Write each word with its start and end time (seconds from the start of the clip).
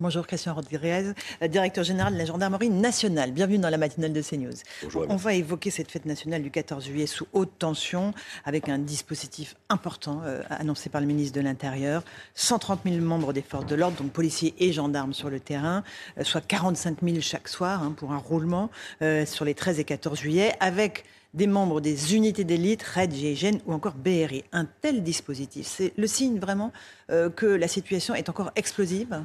Bonjour 0.00 0.26
Christian 0.26 0.54
Rodriguez, 0.54 1.12
directeur 1.48 1.84
général 1.84 2.14
de 2.14 2.18
la 2.18 2.24
gendarmerie 2.24 2.70
nationale. 2.70 3.32
Bienvenue 3.32 3.58
dans 3.58 3.68
la 3.68 3.76
matinale 3.76 4.12
de 4.12 4.22
CNews. 4.22 4.54
Bonjour. 4.82 5.06
On 5.08 5.16
va 5.16 5.34
évoquer 5.34 5.70
cette 5.70 5.90
fête 5.90 6.06
nationale 6.06 6.42
du 6.42 6.50
14 6.50 6.84
juillet 6.84 7.06
sous 7.06 7.26
haute 7.34 7.52
tension 7.58 8.14
avec 8.46 8.70
un 8.70 8.78
dispositif 8.78 9.54
important 9.68 10.22
euh, 10.24 10.42
annoncé 10.48 10.88
par 10.88 11.02
le 11.02 11.06
ministre 11.06 11.34
de 11.34 11.42
l'Intérieur. 11.42 12.04
130 12.34 12.80
000 12.86 12.96
membres 13.04 13.34
des 13.34 13.42
forces 13.42 13.66
de 13.66 13.74
l'ordre, 13.74 13.98
donc 13.98 14.12
policiers 14.12 14.54
et 14.58 14.72
gendarmes 14.72 15.12
sur 15.12 15.28
le 15.28 15.40
terrain, 15.40 15.84
euh, 16.18 16.24
soit 16.24 16.40
45 16.40 16.98
000 17.02 17.20
chaque 17.20 17.48
soir 17.48 17.82
hein, 17.82 17.92
pour 17.94 18.12
un 18.12 18.18
roulement 18.18 18.70
euh, 19.02 19.26
sur 19.26 19.44
les 19.44 19.54
13 19.54 19.78
et 19.80 19.84
14 19.84 20.18
juillet 20.18 20.54
avec 20.60 21.04
des 21.34 21.46
membres 21.46 21.80
des 21.80 22.14
unités 22.14 22.44
d'élite, 22.44 22.82
RAID, 22.82 23.12
GIGN 23.12 23.58
ou 23.66 23.74
encore 23.74 23.94
BRI. 23.94 24.44
Un 24.52 24.64
tel 24.64 25.02
dispositif, 25.02 25.66
c'est 25.66 25.92
le 25.96 26.06
signe 26.06 26.38
vraiment 26.38 26.72
euh, 27.10 27.30
que 27.30 27.46
la 27.46 27.68
situation 27.68 28.14
est 28.14 28.28
encore 28.28 28.50
explosive? 28.56 29.22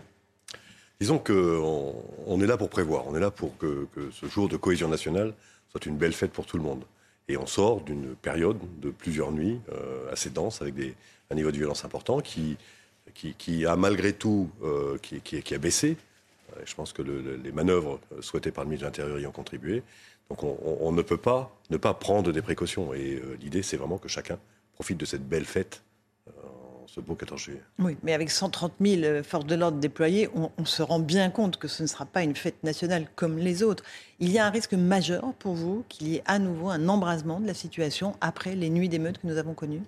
Disons 1.02 1.18
qu'on 1.18 1.96
on 2.28 2.42
est 2.42 2.46
là 2.46 2.58
pour 2.58 2.70
prévoir, 2.70 3.08
on 3.08 3.16
est 3.16 3.20
là 3.20 3.32
pour 3.32 3.58
que, 3.58 3.88
ce 4.12 4.28
jour 4.28 4.48
de 4.48 4.56
cohésion 4.56 4.88
nationale 4.88 5.34
soit 5.72 5.88
une 5.88 5.98
belle 5.98 6.14
fête 6.14 6.32
pour 6.32 6.46
tout 6.46 6.58
le 6.58 6.64
monde. 6.64 6.84
Et 7.28 7.38
on 7.38 7.48
sort 7.48 7.82
d'une 7.82 8.14
période 8.14 8.60
de 8.80 8.92
plusieurs 8.92 9.32
nuits 9.32 9.60
euh, 9.72 10.12
assez 10.12 10.30
dense, 10.30 10.62
avec 10.62 10.76
un 11.32 11.36
niveau 11.36 11.50
de 11.50 11.58
violence 11.58 11.86
important 11.86 12.20
qui, 12.22 12.56
a 13.66 13.76
malgré 13.76 14.14
tout 14.14 14.52
euh, 14.62 15.00
qui, 15.00 15.56
a 15.56 15.58
baissé. 15.58 15.98
Je 16.64 16.76
pense 16.76 16.94
que 16.94 17.02
le, 17.02 17.36
les 17.36 17.52
manœuvres 17.52 18.00
souhaitées 18.20 18.52
par 18.52 18.64
le 18.64 18.70
ministre 18.70 18.86
de 18.86 18.92
l'Intérieur 18.92 19.20
y 19.20 19.26
ont 19.26 19.32
contribué. 19.32 19.82
Donc 20.30 20.44
on, 20.44 20.92
ne 20.92 21.02
peut 21.02 21.18
pas 21.18 21.52
ne 21.72 21.78
pas 21.78 21.96
prendre 21.96 22.32
des 22.32 22.44
précautions. 22.44 22.94
Et 22.94 23.16
euh, 23.16 23.40
l'idée, 23.42 23.64
c'est 23.64 23.78
vraiment 23.78 23.98
que 23.98 24.08
chacun 24.08 24.38
profite 24.76 25.00
de 25.00 25.06
cette 25.06 25.28
belle 25.28 25.46
fête 25.46 25.82
ce 26.94 27.00
beau 27.00 27.16
14 27.16 27.40
juillet. 27.40 27.62
Oui, 27.80 27.96
mais 28.04 28.14
avec 28.14 28.30
130 28.30 28.74
000 28.82 29.24
forces 29.24 29.46
de 29.46 29.56
l'ordre 29.56 29.78
déployées, 29.78 30.28
on, 30.36 30.52
on, 30.58 30.66
se 30.66 30.84
rend 30.84 31.00
bien 31.00 31.30
compte 31.30 31.56
que 31.56 31.70
ce 31.70 31.84
ne 31.84 31.88
sera 31.88 32.06
pas 32.06 32.22
une 32.22 32.36
fête 32.36 32.62
nationale 32.64 33.08
comme 33.16 33.38
les 33.38 33.64
autres. 33.64 33.86
Il 34.20 34.30
y 34.30 34.40
a 34.40 34.46
un 34.46 34.50
risque 34.50 34.74
majeur 34.74 35.34
pour 35.36 35.54
vous 35.54 35.86
qu'il 35.88 36.10
y 36.10 36.16
ait 36.18 36.24
à 36.26 36.38
nouveau 36.38 36.70
un 36.70 36.90
embrasement 36.90 37.40
de 37.40 37.48
la 37.48 37.54
situation 37.54 38.16
après 38.20 38.56
les 38.56 38.70
nuits 38.70 38.90
d'émeutes 38.90 39.20
que 39.20 39.28
nous 39.28 39.38
avons 39.38 39.54
connues? 39.54 39.84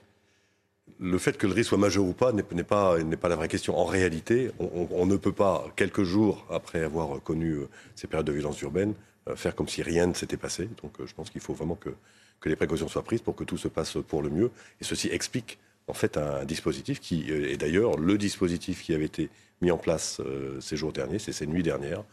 Le 0.97 1.17
fait 1.17 1.37
que 1.37 1.45
le 1.45 1.51
risque 1.51 1.69
soit 1.69 1.77
majeur 1.77 2.05
ou 2.05 2.13
pas 2.13 2.31
n'est 2.31 2.43
pas, 2.63 2.95
pas 3.19 3.29
la 3.29 3.35
vraie 3.35 3.49
question. 3.49 3.77
En 3.77 3.85
réalité, 3.85 4.51
on, 4.59 5.05
ne 5.05 5.17
peut 5.17 5.33
pas, 5.33 5.65
quelques 5.75 6.03
jours 6.03 6.45
après 6.49 6.83
avoir 6.83 7.21
connu 7.21 7.57
ces 7.95 8.07
périodes 8.07 8.27
de 8.27 8.31
violence 8.31 8.61
urbaine, 8.61 8.93
faire 9.35 9.55
comme 9.55 9.67
si 9.67 9.81
rien 9.81 10.07
ne 10.07 10.13
s'était 10.13 10.38
passé. 10.38 10.69
Donc 10.81 10.93
je 11.05 11.13
pense 11.13 11.29
qu'il 11.29 11.41
faut 11.41 11.53
vraiment 11.53 11.75
que, 11.75 11.89
que 12.39 12.47
les 12.47 12.55
précautions 12.55 12.88
soient 12.88 13.03
prises 13.03 13.21
pour 13.21 13.35
que 13.35 13.43
tout 13.43 13.57
se 13.57 13.67
passe 13.67 13.97
pour 14.07 14.21
le 14.21 14.29
mieux. 14.29 14.51
Et 14.79 14.85
ceci 14.85 15.09
explique 15.09 15.59
en 15.87 15.93
fait 15.93 16.17
un 16.17 16.45
dispositif 16.45 16.99
qui 16.99 17.29
est 17.31 17.57
d'ailleurs 17.57 17.97
le 17.97 18.17
dispositif 18.17 18.83
qui 18.83 18.93
avait 18.93 19.05
été 19.05 19.29
mis 19.61 19.71
en 19.71 19.77
place 19.77 20.19
euh, 20.19 20.59
ces 20.59 20.75
jours 20.77 20.91
derniers, 20.91 21.19
c'est 21.19 21.31
ces 21.31 21.47
nuits 21.47 21.63
dernières, 21.63 22.03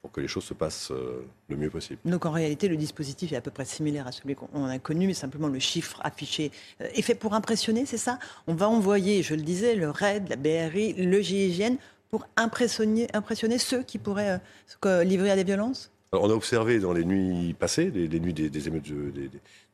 pour 0.00 0.12
que 0.12 0.20
les 0.20 0.28
choses 0.28 0.44
se 0.44 0.54
passent 0.54 0.92
euh, 0.92 1.22
le 1.48 1.56
mieux 1.56 1.70
possible. 1.70 1.98
Donc 2.04 2.24
en 2.24 2.30
réalité, 2.30 2.68
le 2.68 2.76
dispositif 2.76 3.32
est 3.32 3.36
à 3.36 3.40
peu 3.40 3.50
près 3.50 3.64
similaire 3.64 4.06
à 4.06 4.12
celui 4.12 4.34
qu'on 4.34 4.64
a 4.64 4.78
connu, 4.78 5.06
mais 5.06 5.14
simplement 5.14 5.48
le 5.48 5.58
chiffre 5.58 6.00
affiché 6.02 6.52
euh, 6.80 6.88
est 6.94 7.02
fait 7.02 7.14
pour 7.14 7.34
impressionner, 7.34 7.84
c'est 7.84 7.98
ça? 7.98 8.18
On 8.46 8.54
va 8.54 8.68
envoyer, 8.68 9.22
je 9.22 9.34
le 9.34 9.42
disais, 9.42 9.74
le 9.74 9.90
RAID, 9.90 10.28
la 10.28 10.36
BRI, 10.36 10.94
le 10.94 11.20
GIGN 11.20 11.76
pour 12.08 12.26
impressionner, 12.36 13.08
impressionner 13.12 13.58
ceux 13.58 13.82
qui 13.82 13.98
pourraient 13.98 14.40
euh, 14.86 15.04
livrer 15.04 15.30
à 15.30 15.36
des 15.36 15.44
violences? 15.44 15.90
Alors, 16.12 16.24
On 16.24 16.30
a 16.30 16.34
observé 16.34 16.78
dans 16.80 16.92
les 16.92 17.04
nuits 17.04 17.54
passées, 17.54 17.90
les, 17.90 18.08
les 18.08 18.20
nuits 18.20 18.32
des, 18.32 18.50
des 18.50 18.68
émeutes, 18.68 18.90
des, 18.90 19.28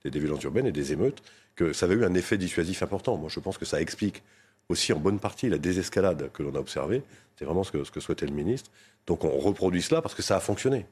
des, 0.05 0.11
des 0.11 0.19
violences 0.19 0.43
urbaines 0.43 0.67
et 0.67 0.73
des 0.73 0.93
émeutes, 0.93 1.23
que 1.57 1.73
ça 1.73 1.87
avait 1.87 1.97
eu 1.97 2.05
un 2.05 2.15
effet 2.15 2.39
dissuasif 2.39 2.83
important. 2.83 3.17
Moi, 3.17 3.29
je 3.31 3.41
pense 3.41 3.59
que 3.59 3.65
ça 3.65 3.81
explique 3.81 4.23
aussi 4.69 4.93
en 4.93 4.99
bonne 4.99 5.19
partie 5.19 5.49
la 5.49 5.59
désescalade 5.59 6.31
que 6.33 6.43
l'on 6.43 6.55
a 6.55 6.59
observée. 6.59 7.03
C'est 7.37 7.45
vraiment 7.45 7.65
ce 7.65 7.71
que, 7.73 8.01
souhaitait 8.01 8.27
le 8.27 8.33
ministre. 8.33 8.71
Donc 9.07 9.25
on 9.25 9.39
reproduit 9.39 9.83
cela 9.83 10.03
parce 10.03 10.15
que 10.15 10.23
ça 10.23 10.37
a 10.37 10.41
fonctionné. 10.41 10.87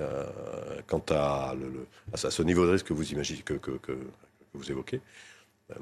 Euh, 0.00 0.24
quant 0.86 1.04
à, 1.10 1.54
ce 2.14 2.42
niveau 2.42 2.66
de 2.66 2.72
risque 2.72 2.86
que 2.86 2.94
vous 2.94 4.70
évoquez, 4.70 5.00
euh, 5.70 5.74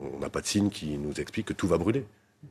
on 0.00 0.18
n'a 0.18 0.28
pas 0.28 0.40
de 0.40 0.46
signe 0.46 0.70
qui 0.70 0.98
nous 0.98 1.14
explique 1.20 1.46
que 1.46 1.52
tout 1.52 1.68
va 1.68 1.78
brûler. 1.78 2.04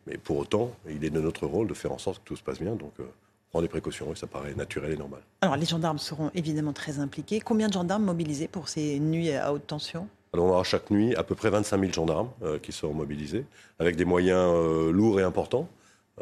Mais 0.07 0.17
pour 0.17 0.37
autant, 0.37 0.71
il 0.87 1.03
est 1.03 1.09
de 1.09 1.19
notre 1.19 1.45
rôle 1.45 1.67
de 1.67 1.73
faire 1.73 1.91
en 1.91 1.97
sorte 1.97 2.19
que 2.19 2.29
tout 2.29 2.35
se 2.35 2.43
passe 2.43 2.59
bien. 2.59 2.75
Donc 2.75 2.93
euh, 2.99 3.03
prend 3.49 3.61
des 3.61 3.67
précautions 3.67 4.11
et 4.13 4.15
ça 4.15 4.27
paraît 4.27 4.53
naturel 4.53 4.93
et 4.93 4.97
normal. 4.97 5.21
Alors 5.41 5.57
les 5.57 5.65
gendarmes 5.65 5.99
seront 5.99 6.31
évidemment 6.33 6.73
très 6.73 6.99
impliqués. 6.99 7.41
Combien 7.41 7.67
de 7.67 7.73
gendarmes 7.73 8.05
mobilisés 8.05 8.47
pour 8.47 8.69
ces 8.69 8.99
nuits 8.99 9.31
à 9.31 9.51
haute 9.51 9.67
tension? 9.67 10.07
Alors 10.33 10.45
on 10.45 10.49
aura 10.49 10.63
chaque 10.63 10.91
nuit 10.91 11.15
à 11.15 11.23
peu 11.23 11.35
près 11.35 11.49
25 11.49 11.79
000 11.79 11.93
gendarmes 11.93 12.29
euh, 12.43 12.59
qui 12.59 12.71
seront 12.71 12.93
mobilisés, 12.93 13.45
avec 13.79 13.95
des 13.95 14.05
moyens 14.05 14.53
euh, 14.53 14.91
lourds 14.91 15.19
et 15.19 15.23
importants. 15.23 15.67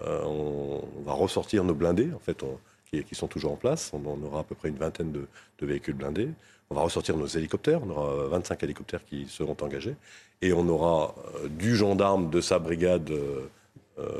Euh, 0.01 0.23
on, 0.23 0.81
va 1.05 1.13
ressortir 1.13 1.63
nos 1.63 1.73
blindés, 1.73 2.09
en 2.15 2.19
fait, 2.19 2.43
qui, 2.91 3.15
sont 3.15 3.27
toujours 3.27 3.51
en 3.51 3.55
place. 3.55 3.91
On 3.93 4.23
aura 4.23 4.41
à 4.41 4.43
peu 4.43 4.55
près 4.55 4.69
une 4.69 4.77
vingtaine 4.77 5.11
de, 5.11 5.27
de, 5.59 5.65
véhicules 5.65 5.93
blindés. 5.93 6.29
On 6.69 6.75
va 6.75 6.81
ressortir 6.81 7.17
nos 7.17 7.27
hélicoptères. 7.27 7.81
On 7.83 7.89
aura 7.89 8.27
25 8.27 8.63
hélicoptères 8.63 9.05
qui 9.05 9.25
seront 9.27 9.55
engagés. 9.61 9.95
Et 10.41 10.53
on 10.53 10.67
aura 10.67 11.15
du 11.49 11.75
gendarme 11.75 12.29
de 12.29 12.41
sa 12.41 12.59
brigade, 12.59 13.11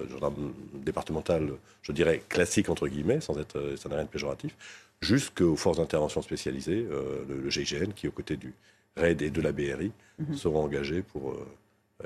gendarme 0.09 0.53
départemental, 0.73 1.51
je 1.81 1.91
dirais 1.91 2.23
classique 2.29 2.69
entre 2.69 2.87
guillemets, 2.87 3.19
sans 3.19 3.37
être, 3.37 3.75
ça 3.77 3.89
n'a 3.89 3.95
rien 3.95 4.05
de 4.05 4.09
péjoratif, 4.09 4.55
jusqu'aux 5.01 5.57
forces 5.57 5.77
d'intervention 5.77 6.21
spécialisées, 6.21 6.87
le, 7.29 7.41
le 7.43 7.49
GIGN 7.49 7.91
qui 7.93 8.05
est 8.05 8.09
aux 8.09 8.13
côtés 8.13 8.37
du, 8.37 8.55
RAID 8.97 9.21
et 9.21 9.29
de 9.29 9.41
la 9.41 9.51
BRI 9.51 9.91
mmh. 10.19 10.35
seront 10.35 10.63
engagés 10.63 11.01
pour 11.01 11.31
euh, 11.31 11.45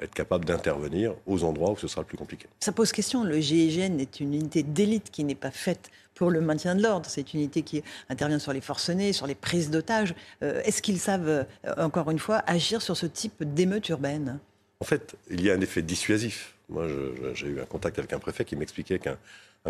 être 0.01 0.13
capables 0.13 0.45
d'intervenir 0.45 1.13
aux 1.25 1.43
endroits 1.43 1.71
où 1.71 1.77
ce 1.77 1.87
sera 1.87 2.01
le 2.01 2.07
plus 2.07 2.17
compliqué. 2.17 2.47
Ça 2.59 2.71
pose 2.71 2.91
question. 2.91 3.23
Le 3.23 3.39
GIGN 3.39 3.99
est 3.99 4.19
une 4.19 4.33
unité 4.33 4.63
d'élite 4.63 5.11
qui 5.11 5.23
n'est 5.23 5.35
pas 5.35 5.51
faite 5.51 5.91
pour 6.15 6.29
le 6.31 6.41
maintien 6.41 6.75
de 6.75 6.83
l'ordre. 6.83 7.09
C'est 7.09 7.33
une 7.33 7.41
unité 7.41 7.61
qui 7.61 7.83
intervient 8.09 8.39
sur 8.39 8.53
les 8.53 8.61
forcenés, 8.61 9.11
sur 9.11 9.27
les 9.27 9.35
prises 9.35 9.69
d'otages. 9.69 10.15
Euh, 10.43 10.61
Est-ce 10.63 10.81
qu'ils 10.81 10.99
savent, 10.99 11.27
euh, 11.27 11.45
encore 11.77 12.09
une 12.11 12.19
fois, 12.19 12.43
agir 12.47 12.81
sur 12.81 12.95
ce 12.95 13.05
type 13.05 13.43
d'émeute 13.43 13.89
urbaine 13.89 14.39
En 14.79 14.85
fait, 14.85 15.15
il 15.29 15.41
y 15.43 15.51
a 15.51 15.55
un 15.55 15.61
effet 15.61 15.81
dissuasif. 15.81 16.55
Moi, 16.69 16.87
j'ai 17.33 17.47
eu 17.47 17.59
un 17.59 17.65
contact 17.65 17.99
avec 17.99 18.13
un 18.13 18.19
préfet 18.19 18.45
qui 18.45 18.55
m'expliquait 18.55 18.97
qu'un 18.97 19.17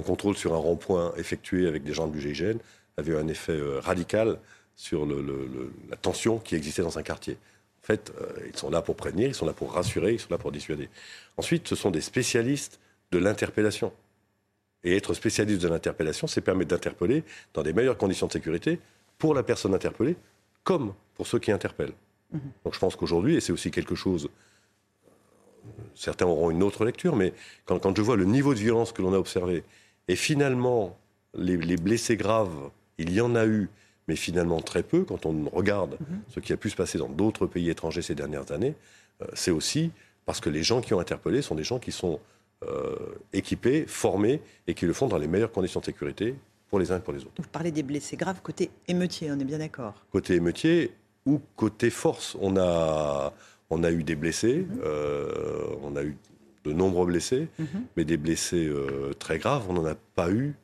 contrôle 0.04 0.38
sur 0.38 0.54
un 0.54 0.58
rond-point 0.58 1.14
effectué 1.18 1.68
avec 1.68 1.84
des 1.84 1.94
gens 1.94 2.08
du 2.08 2.22
GIGN 2.22 2.60
avait 2.98 3.18
un 3.18 3.28
effet 3.28 3.58
radical 3.80 4.38
sur 4.82 5.06
le, 5.06 5.22
le, 5.22 5.46
le, 5.46 5.72
la 5.92 5.96
tension 5.96 6.40
qui 6.40 6.56
existait 6.56 6.82
dans 6.82 6.98
un 6.98 7.04
quartier. 7.04 7.38
En 7.84 7.86
fait, 7.86 8.12
euh, 8.20 8.48
ils 8.48 8.58
sont 8.58 8.72
là 8.72 8.82
pour 8.82 8.96
prévenir, 8.96 9.28
ils 9.28 9.36
sont 9.36 9.46
là 9.46 9.54
pour 9.54 9.74
rassurer, 9.74 10.14
ils 10.14 10.20
sont 10.20 10.32
là 10.32 10.40
pour 10.40 10.52
dissuader. 10.52 10.90
Ensuite, 11.38 11.68
ce 11.68 11.76
sont 11.76 11.92
des 11.92 12.02
spécialistes 12.02 12.80
de 13.12 13.20
l'interpellation. 13.20 13.94
Et 14.84 14.98
être 14.98 15.14
spécialiste 15.14 15.62
de 15.62 15.68
l'interpellation, 15.68 16.26
c'est 16.26 16.42
permettre 16.42 16.72
d'interpeller 16.72 17.24
dans 17.54 17.62
des 17.62 17.74
meilleures 17.74 18.00
conditions 18.00 18.26
de 18.26 18.32
sécurité 18.32 18.80
pour 19.20 19.36
la 19.36 19.44
personne 19.44 19.76
interpellée, 19.76 20.16
comme 20.64 20.96
pour 21.14 21.28
ceux 21.28 21.38
qui 21.38 21.52
interpellent. 21.52 21.94
Mmh. 22.32 22.40
Donc 22.66 22.74
je 22.74 22.80
pense 22.80 22.96
qu'aujourd'hui, 22.96 23.36
et 23.36 23.40
c'est 23.40 23.54
aussi 23.54 23.70
quelque 23.70 23.94
chose, 23.94 24.30
certains 25.94 26.26
auront 26.26 26.50
une 26.50 26.64
autre 26.64 26.86
lecture, 26.86 27.16
mais 27.16 27.34
quand, 27.66 27.78
quand 27.78 27.96
je 27.96 28.02
vois 28.02 28.16
le 28.16 28.26
niveau 28.26 28.56
de 28.56 28.60
violence 28.60 28.94
que 28.94 29.04
l'on 29.04 29.14
a 29.14 29.20
observé, 29.20 29.64
et 30.08 30.16
finalement, 30.16 30.98
les, 31.36 31.58
les 31.58 31.78
blessés 31.78 32.18
graves, 32.18 32.72
il 32.98 33.14
y 33.14 33.22
en 33.22 33.36
a 33.36 33.46
eu, 33.46 33.70
mais 34.08 34.16
finalement 34.16 34.62
très 34.62 34.84
peu 34.84 35.04
quand 35.04 35.26
on 35.26 35.50
regarde 35.50 35.98
mmh. 36.00 36.16
ce 36.30 36.40
qui 36.40 36.54
a 36.54 36.58
pu 36.58 36.70
se 36.70 36.76
passer 36.76 36.98
dans 36.98 37.10
d'autres 37.10 37.46
pays 37.48 37.70
étrangers 37.70 38.02
ces 38.02 38.16
dernières 38.16 38.52
années. 38.52 38.76
Euh, 39.22 39.26
c'est 39.34 39.52
aussi 39.52 39.92
parce 40.26 40.40
que 40.40 40.50
les 40.50 40.64
gens 40.64 40.82
qui 40.82 40.94
ont 40.94 41.00
interpellé 41.00 41.42
sont 41.42 41.56
des 41.56 41.64
gens 41.64 41.80
qui 41.80 41.92
sont 41.92 42.20
euh, 42.64 42.96
équipés, 43.34 43.86
formés 43.88 44.42
et 44.68 44.74
qui 44.74 44.86
le 44.86 44.94
font 44.94 45.08
dans 45.08 45.18
les 45.18 45.28
meilleures 45.28 45.52
conditions 45.52 45.80
de 45.80 45.86
sécurité 45.86 46.36
pour 46.70 46.80
les 46.80 46.92
uns 46.92 46.98
et 46.98 47.02
pour 47.02 47.14
les 47.14 47.22
autres. 47.22 47.34
Vous 47.38 47.50
parlez 47.50 47.72
des 47.72 47.84
blessés 47.84 48.18
graves 48.18 48.42
côté 48.42 48.72
émeutier, 48.88 49.32
on 49.32 49.40
est 49.40 49.46
bien 49.46 49.58
d'accord 49.58 49.96
Côté 50.12 50.36
émeutier 50.36 50.92
ou 51.26 51.42
côté 51.56 51.90
force, 51.90 52.36
on 52.40 52.58
a, 52.58 53.34
on 53.70 53.84
a 53.84 53.92
eu 53.92 54.04
des 54.04 54.16
blessés, 54.16 54.60
mmh. 54.60 54.80
euh, 54.84 55.76
on 55.84 55.96
a 55.96 56.04
eu 56.04 56.18
de 56.64 56.74
nombreux 56.74 57.08
blessés, 57.08 57.48
mmh. 57.58 57.64
mais 57.98 58.06
des 58.06 58.18
blessés 58.18 58.72
très 59.18 59.40
graves, 59.40 59.66
on 59.70 59.74
n'en 59.74 59.86
a 59.86 59.96
pas 59.96 60.30
eu 60.32 60.56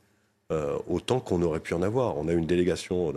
euh, 0.52 0.78
autant 0.88 1.20
qu'on 1.20 1.42
aurait 1.42 1.60
pu 1.60 1.74
en 1.74 1.82
avoir. 1.82 2.18
On 2.18 2.28
a 2.28 2.34
une 2.34 2.46
délégation 2.46 3.14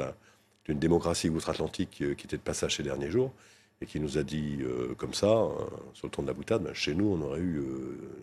d'une 0.65 0.79
démocratie 0.79 1.29
outre-Atlantique 1.29 1.99
euh, 2.03 2.15
qui 2.15 2.27
était 2.27 2.37
de 2.37 2.43
passage 2.43 2.77
ces 2.77 2.83
derniers 2.83 3.11
jours 3.11 3.33
et 3.81 3.87
qui 3.87 4.01
nous 4.01 4.19
a 4.19 4.23
dit 4.23 4.59
euh, 4.61 4.95
comme 4.97 5.15
ça, 5.15 5.27
euh, 5.27 5.49
sur 5.95 6.07
le 6.07 6.11
ton 6.11 6.23
de 6.23 6.27
la 6.27 6.35
boutade, 6.35 6.63
ben, 6.63 6.75
chez 6.75 6.95
nous, 6.95 7.07
on 7.07 7.21
aurait 7.23 7.41
eu, 7.41 7.63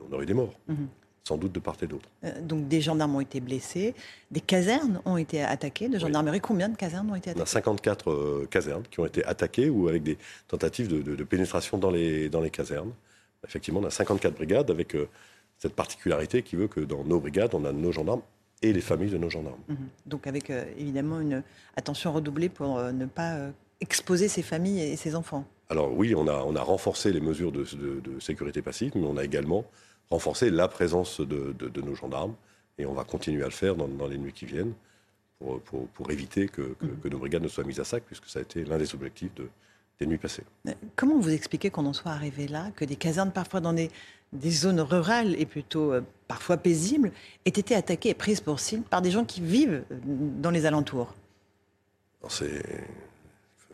on 0.07 0.13
aurait 0.13 0.23
eu 0.23 0.27
des 0.27 0.33
morts. 0.33 0.53
Mmh. 0.67 0.75
sans 1.27 1.37
doute 1.37 1.51
de 1.51 1.59
part 1.59 1.75
et 1.81 1.87
d'autre. 1.87 2.07
Donc 2.41 2.67
des 2.67 2.79
gendarmes 2.79 3.15
ont 3.15 3.21
été 3.21 3.39
blessés, 3.39 3.95
des 4.31 4.39
casernes 4.39 5.01
ont 5.05 5.17
été 5.17 5.43
attaquées 5.43 5.89
de 5.89 5.97
gendarmerie. 5.97 6.39
Combien 6.39 6.69
de 6.69 6.77
casernes 6.77 7.09
ont 7.09 7.15
été 7.15 7.31
attaquées 7.31 7.41
On 7.41 7.43
a 7.43 7.47
54 7.47 8.11
euh, 8.11 8.47
casernes 8.49 8.83
qui 8.89 8.99
ont 8.99 9.05
été 9.05 9.25
attaquées 9.25 9.69
ou 9.69 9.87
avec 9.87 10.03
des 10.03 10.17
tentatives 10.47 10.87
de, 10.87 11.23
pénétration 11.23 11.77
dans 11.77 11.91
les, 11.91 12.29
dans 12.29 12.41
les 12.41 12.51
casernes. 12.51 12.91
Effectivement, 13.45 13.81
on 13.81 13.85
a 13.85 13.89
54 13.89 14.35
brigades 14.35 14.71
avec 14.71 14.95
cette 15.57 15.73
particularité 15.73 16.43
qui 16.43 16.55
veut 16.55 16.67
que 16.67 16.79
dans 16.79 17.03
nos 17.03 17.19
brigades, 17.19 17.53
on 17.53 17.65
a 17.65 17.71
nos 17.71 17.91
gendarmes 17.91 18.21
et 18.61 18.73
les 18.73 18.81
familles 18.81 19.11
de 19.11 19.17
nos 19.17 19.29
gendarmes. 19.29 19.61
Mhm. 19.67 19.77
Donc 20.05 20.27
avec 20.27 20.49
évidemment 20.49 21.19
une 21.19 21.43
attention 21.75 22.11
redoublée 22.11 22.49
pour 22.49 22.81
ne 22.81 23.05
pas 23.05 23.51
exposer 23.81 24.27
ces 24.27 24.41
familles 24.41 24.81
et 24.81 24.95
ces 24.95 25.15
enfants. 25.15 25.45
Alors 25.69 25.93
oui, 25.93 26.15
on 26.15 26.27
a, 26.27 26.43
on 26.43 26.55
a 26.55 26.61
renforcé 26.61 27.11
les 27.11 27.19
mesures 27.19 27.51
de, 27.51 27.63
de 27.63 28.19
sécurité 28.19 28.61
passive, 28.61 28.93
mais 28.95 29.05
on 29.05 29.17
a 29.17 29.23
également 29.23 29.65
renforcer 30.09 30.49
la 30.49 30.67
présence 30.67 31.21
de, 31.21 31.81
nos 31.81 31.95
gendarmes. 31.95 32.35
Et 32.77 32.85
on 32.85 32.93
va 32.93 33.03
continuer 33.03 33.41
à 33.41 33.47
le 33.47 33.51
faire 33.51 33.75
dans, 33.75 34.07
les 34.07 34.17
nuits 34.17 34.33
qui 34.33 34.45
viennent 34.45 34.73
pour, 35.39 35.59
pour, 35.61 36.11
éviter 36.11 36.47
que, 36.47 36.61
mhm. 36.61 36.99
que, 37.01 37.07
nos 37.09 37.17
brigades 37.17 37.43
ne 37.43 37.47
soient 37.47 37.63
mises 37.63 37.79
à 37.79 37.83
sac, 37.83 38.03
puisque 38.05 38.27
ça 38.27 38.39
a 38.39 38.41
été 38.41 38.63
l'un 38.63 38.77
des 38.77 38.93
objectifs 38.93 39.33
de, 39.35 39.49
des 39.99 40.05
nuits 40.05 40.17
passées. 40.17 40.43
Comment 40.95 41.19
vous 41.19 41.31
expliquez 41.31 41.69
qu'on 41.69 41.85
en 41.85 41.93
soit 41.93 42.11
arrivé 42.11 42.47
là, 42.47 42.71
que 42.75 42.85
des 42.85 42.95
casernes, 42.95 43.31
parfois 43.31 43.59
dans 43.61 43.73
des, 43.73 43.89
des 44.33 44.51
zones 44.51 44.79
rurales 44.79 45.35
et 45.39 45.45
plutôt 45.45 45.91
euh, 45.91 46.01
parfois 46.27 46.57
paisibles, 46.57 47.11
aient 47.45 47.49
été 47.49 47.75
attaquées 47.75 48.09
et 48.09 48.13
prises 48.13 48.41
pour 48.41 48.59
cible 48.59 48.83
par 48.83 49.01
des 49.01 49.11
gens 49.11 49.25
qui 49.25 49.41
vivent 49.41 49.83
euh, 49.91 49.95
dans 50.41 50.51
les 50.51 50.65
alentours? 50.65 51.15
Il 52.39 52.41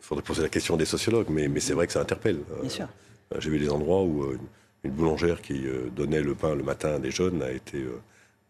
faudrait 0.00 0.22
poser 0.22 0.42
la 0.42 0.48
question 0.48 0.76
des 0.76 0.84
sociologues, 0.84 1.28
mais, 1.30 1.48
mais 1.48 1.60
c'est 1.60 1.72
vrai 1.72 1.86
que 1.86 1.92
ça 1.92 2.00
interpelle. 2.00 2.40
Bien 2.60 2.68
sûr. 2.68 2.88
Euh, 3.32 3.40
j'ai 3.40 3.50
vu 3.50 3.58
des 3.58 3.70
endroits 3.70 4.02
où 4.02 4.36
une 4.84 4.92
boulangère 4.92 5.40
qui 5.40 5.66
euh, 5.66 5.88
donnait 5.90 6.22
le 6.22 6.34
pain 6.34 6.54
le 6.54 6.62
matin 6.62 6.94
à 6.94 6.98
des 6.98 7.10
jeunes 7.10 7.42
a 7.42 7.50
été 7.50 7.78
euh, 7.78 8.00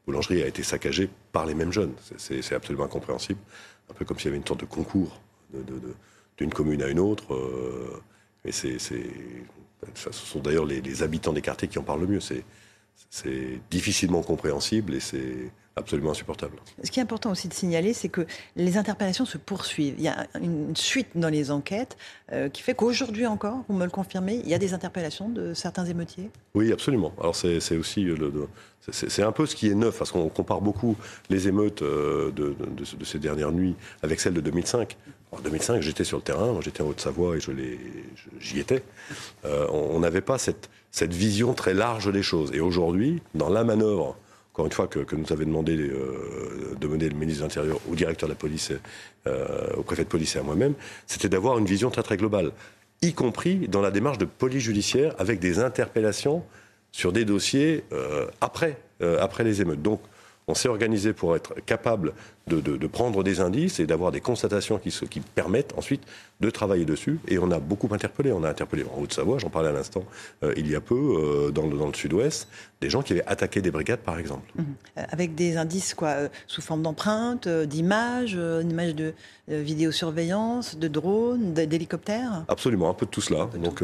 boulangerie 0.06 0.43
a 0.43 0.47
été 0.47 0.62
saccagée 0.62 1.09
par 1.32 1.47
les 1.47 1.55
mêmes 1.55 1.73
jeunes. 1.73 1.94
C'est 2.19 2.53
absolument 2.53 2.85
incompréhensible. 2.85 3.41
Un 3.91 3.94
peu 3.94 4.05
comme 4.05 4.19
s'il 4.19 4.26
y 4.26 4.29
avait 4.29 4.37
une 4.37 4.47
sorte 4.47 4.61
de 4.61 4.67
concours 4.67 5.21
d'une 6.37 6.53
commune 6.53 6.83
à 6.83 6.89
une 6.89 7.01
autre. 7.01 7.35
Euh, 7.35 8.03
et 8.45 8.53
c'est, 8.53 8.79
ce 8.79 10.13
sont 10.13 10.41
d'ailleurs 10.41 10.67
les, 10.67 10.81
les, 10.81 11.03
habitants 11.03 11.33
des 11.33 11.43
quartiers 11.43 11.69
qui 11.69 11.79
en 11.79 11.83
parlent 11.83 12.01
le 12.01 12.07
mieux. 12.07 12.21
C'est 12.21 13.61
difficilement 13.71 14.23
compréhensible 14.23 14.95
et 14.95 15.01
c'est 15.01 15.51
absolument 15.76 16.12
insupportable. 16.12 16.56
Ce 16.82 16.91
qui 16.91 17.00
est 17.00 17.03
important 17.03 17.31
aussi 17.31 17.49
de 17.49 17.55
signaler, 17.55 17.93
c'est 17.93 18.09
que 18.09 18.26
les 18.56 18.76
interpellations 18.76 19.25
se 19.25 19.38
poursuivent. 19.38 19.94
Il 19.99 20.05
y 20.05 20.09
a 20.09 20.26
une 20.41 20.76
suite 20.76 21.09
dans 21.15 21.29
les 21.29 21.50
enquêtes 21.50 21.97
euh, 22.32 22.49
qui 22.49 22.62
fait 22.62 22.75
qu'aujourd'hui 22.75 23.26
encore, 23.26 23.65
vous 23.69 23.75
me 23.75 23.85
le 23.85 23.91
confirmez, 23.91 24.41
il 24.44 24.49
y 24.49 24.55
a 24.55 24.59
des 24.59 24.75
interpellations 24.75 25.29
de 25.29 25.55
certains 25.55 25.85
émeutiers? 25.87 26.31
Oui, 26.55 26.73
absolument. 26.73 27.12
Alors 27.19 27.35
c'est 27.35 27.76
aussi 27.76 28.05
le, 28.05 28.49
c'est 28.91 29.23
un 29.23 29.32
peu 29.32 29.47
ce 29.47 29.56
qui 29.56 29.69
est 29.69 29.75
neuf, 29.75 29.99
parce 29.99 30.12
qu'on 30.12 30.29
compare 30.29 30.61
beaucoup 30.61 30.97
les 31.31 31.49
émeutes 31.49 31.82
euh, 31.82 32.31
de, 32.32 32.55
de, 32.55 33.05
ces 33.05 33.19
dernières 33.19 33.53
nuits 33.53 33.75
avec 34.03 34.21
celles 34.21 34.35
de 34.35 34.41
2005. 34.41 34.97
En 35.32 35.41
2005, 35.41 35.81
j'étais 35.81 36.05
sur 36.05 36.19
le 36.19 36.23
terrain, 36.23 36.61
j'étais 36.61 36.82
en 36.82 36.87
Haute-Savoie 36.87 37.37
et 37.37 37.41
j'y 38.38 38.61
étais. 38.61 38.82
Euh, 39.44 39.67
on 39.73 39.99
n'avait 39.99 40.21
pas 40.21 40.38
cette, 40.38 40.71
cette 40.93 41.12
vision 41.12 41.55
très 41.55 41.75
large 41.75 42.12
des 42.12 42.23
choses. 42.23 42.53
Et 42.53 42.61
aujourd'hui, 42.61 43.21
dans 43.35 43.49
la 43.49 43.65
manœuvre 43.65 44.17
encore 44.55 44.67
une 44.67 44.73
fois, 44.73 44.87
que, 44.87 45.17
nous 45.17 45.33
avait 45.33 45.47
demandé 45.47 45.77
euh, 45.77 46.77
de 46.81 46.87
le 46.87 46.97
ministre 46.97 47.41
de 47.41 47.49
l'Intérieur 47.49 47.81
au 47.91 47.97
directeur 47.97 48.29
de 48.29 48.35
la 48.35 48.39
police, 48.39 48.71
euh, 49.27 49.75
au 49.77 49.83
préfet 49.83 50.05
de 50.05 50.09
police 50.09 50.37
et 50.37 50.39
à 50.39 50.45
moi-même, 50.45 50.75
c'était 51.09 51.29
d'avoir 51.29 51.59
une 51.59 51.65
vision 51.65 51.91
très 51.91 52.05
très 52.05 52.17
globale, 52.17 52.53
y 53.03 53.15
compris 53.15 53.67
dans 53.67 53.81
la 53.81 53.91
démarche 53.91 54.19
de 54.19 54.27
police 54.27 54.62
judiciaire 54.62 55.12
avec 55.19 55.41
des 55.41 55.59
interpellations 55.59 56.45
sur 56.93 57.11
des 57.11 57.25
dossiers 57.25 57.83
euh, 57.93 58.29
après, 58.41 58.79
les 59.43 59.61
émeutes. 59.61 59.81
On 60.46 60.55
s'est 60.55 60.69
organisé 60.69 61.12
pour 61.12 61.37
être 61.37 61.55
capable 61.67 62.12
de, 62.46 62.87
prendre 62.87 63.25
des 63.25 63.41
indices 63.41 63.81
et 63.81 63.87
d'avoir 63.87 64.12
des 64.12 64.20
constatations 64.20 64.79
qui, 64.79 64.91
qui, 65.08 65.20
permettent 65.20 65.73
ensuite 65.79 66.02
de 66.41 66.50
travailler 66.50 66.85
dessus. 66.85 67.19
Et 67.26 67.38
on 67.38 67.50
a 67.50 67.58
beaucoup 67.58 67.88
interpellé. 67.93 68.32
On 68.32 68.44
a 68.44 68.50
interpellé 68.50 68.85
en 68.85 69.00
Haute-Savoie, 69.00 69.38
j'en 69.38 69.49
parlais 69.49 69.70
à 69.70 69.73
l'instant, 69.73 70.05
euh, 70.43 70.52
il 70.56 70.70
y 70.70 70.75
a 70.75 70.81
peu, 70.81 70.94
euh, 70.94 71.50
dans, 71.50 71.67
le, 71.67 71.79
dans, 71.79 71.87
le, 71.87 71.94
sud-ouest, 71.94 72.49
des 72.82 72.91
gens 72.91 73.00
qui 73.00 73.14
avaient 73.14 73.25
attaqué 73.26 73.62
des 73.62 73.70
brigades, 73.70 74.00
par 74.00 74.19
exemple. 74.19 74.52
Mmh. 74.56 74.62
Euh, 74.99 75.02
avec 75.08 75.35
des 75.35 75.56
indices, 75.56 75.94
quoi, 75.94 76.14
sous 76.47 76.61
forme 76.61 76.82
d'empreintes, 76.82 77.49
d'images, 77.49 78.35
d'images 78.37 78.94
de 78.94 79.14
vidéosurveillance, 79.49 80.76
de 80.76 80.88
drones, 80.88 81.55
d'hélicoptères? 81.55 82.44
Absolument, 82.49 82.90
un 82.90 82.94
peu 82.94 83.06
de 83.06 83.11
tout 83.11 83.23
cela. 83.23 83.49
Donc, 83.58 83.82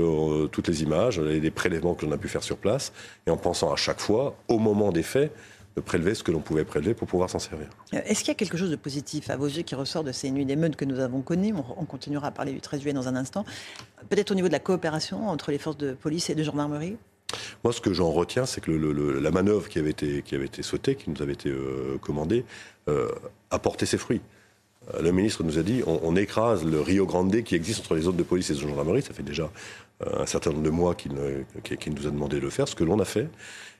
toutes 0.50 0.68
les 0.68 0.82
images, 0.82 1.18
les, 1.18 1.40
les 1.40 1.50
prélèvements 1.50 1.94
que 1.94 2.04
l'on 2.04 2.12
a 2.12 2.18
pu 2.18 2.28
faire 2.28 2.42
sur 2.42 2.58
place, 2.58 2.92
et 3.26 3.30
en 3.30 3.36
pensant 3.38 3.72
à 3.72 3.76
chaque 3.76 4.00
fois, 4.00 4.36
au 4.48 4.58
moment 4.58 4.92
des 4.92 5.02
faits, 5.02 5.32
de 5.76 5.80
prélever 5.80 6.14
ce 6.14 6.22
que 6.22 6.32
l'on 6.32 6.40
pouvait 6.40 6.64
prélever 6.64 6.94
pour 6.94 7.06
pouvoir 7.06 7.30
s'en 7.30 7.38
servir. 7.38 7.68
Euh, 7.94 8.00
est-ce 8.04 8.20
qu'il 8.20 8.28
y 8.28 8.32
a 8.32 8.34
quelque 8.34 8.56
chose 8.56 8.70
de 8.70 8.76
positif 8.76 9.30
à 9.30 9.36
vos 9.36 9.46
yeux 9.46 9.62
qui 9.62 9.74
ressort 9.74 10.04
de 10.04 10.12
ces 10.12 10.30
nuits 10.30 10.44
d'émeutes 10.44 10.76
que 10.76 10.84
nous 10.84 11.00
avons 11.00 11.22
connues? 11.22 11.54
On, 11.76 11.84
continuera 11.84 12.28
à 12.28 12.30
parler 12.30 12.52
du 12.52 12.60
13 12.60 12.80
juillet 12.80 12.92
dans 12.92 13.08
un 13.08 13.16
instant. 13.16 13.44
Peut-être 14.08 14.30
au 14.30 14.34
niveau 14.34 14.48
de 14.48 14.52
la 14.52 14.58
coopération 14.58 15.28
entre 15.28 15.50
les 15.50 15.58
forces 15.58 15.78
de 15.78 15.92
police 15.92 16.30
et 16.30 16.34
de 16.34 16.42
gendarmerie? 16.42 16.96
Moi, 17.62 17.72
ce 17.72 17.80
que 17.80 17.92
j'en 17.92 18.10
retiens, 18.10 18.46
c'est 18.46 18.60
que 18.60 18.72
la 18.72 19.30
manœuvre 19.30 19.68
qui 19.68 19.78
avait 19.78 19.90
été, 19.90 20.22
qui 20.22 20.34
avait 20.34 20.46
été 20.46 20.62
sautée, 20.62 20.96
qui 20.96 21.10
nous 21.10 21.22
avait 21.22 21.34
été 21.34 21.48
euh, 21.48 21.98
commandée, 22.00 22.44
euh, 22.88 23.08
a 23.50 23.58
porté 23.58 23.86
ses 23.86 23.98
fruits. 23.98 24.20
Le 25.00 25.12
ministre 25.12 25.42
nous 25.44 25.58
a 25.58 25.62
dit 25.62 25.82
on, 25.86 26.16
écrase 26.16 26.64
le 26.64 26.80
Rio 26.80 27.06
Grande 27.06 27.42
qui 27.42 27.54
existe 27.54 27.80
entre 27.80 27.94
les 27.94 28.02
zones 28.02 28.16
de 28.16 28.22
police 28.22 28.50
et 28.50 28.54
de 28.54 28.58
gendarmerie. 28.58 29.02
Ça 29.02 29.12
fait 29.12 29.22
déjà 29.22 29.50
un 30.04 30.26
certain 30.26 30.50
nombre 30.50 30.62
de 30.62 30.70
mois 30.70 30.94
qu'il 30.94 31.12
nous 31.12 32.06
a 32.06 32.10
demandé 32.10 32.36
de 32.36 32.42
le 32.42 32.50
faire, 32.50 32.66
ce 32.66 32.74
que 32.74 32.84
l'on 32.84 32.98
a 32.98 33.04
fait. 33.04 33.28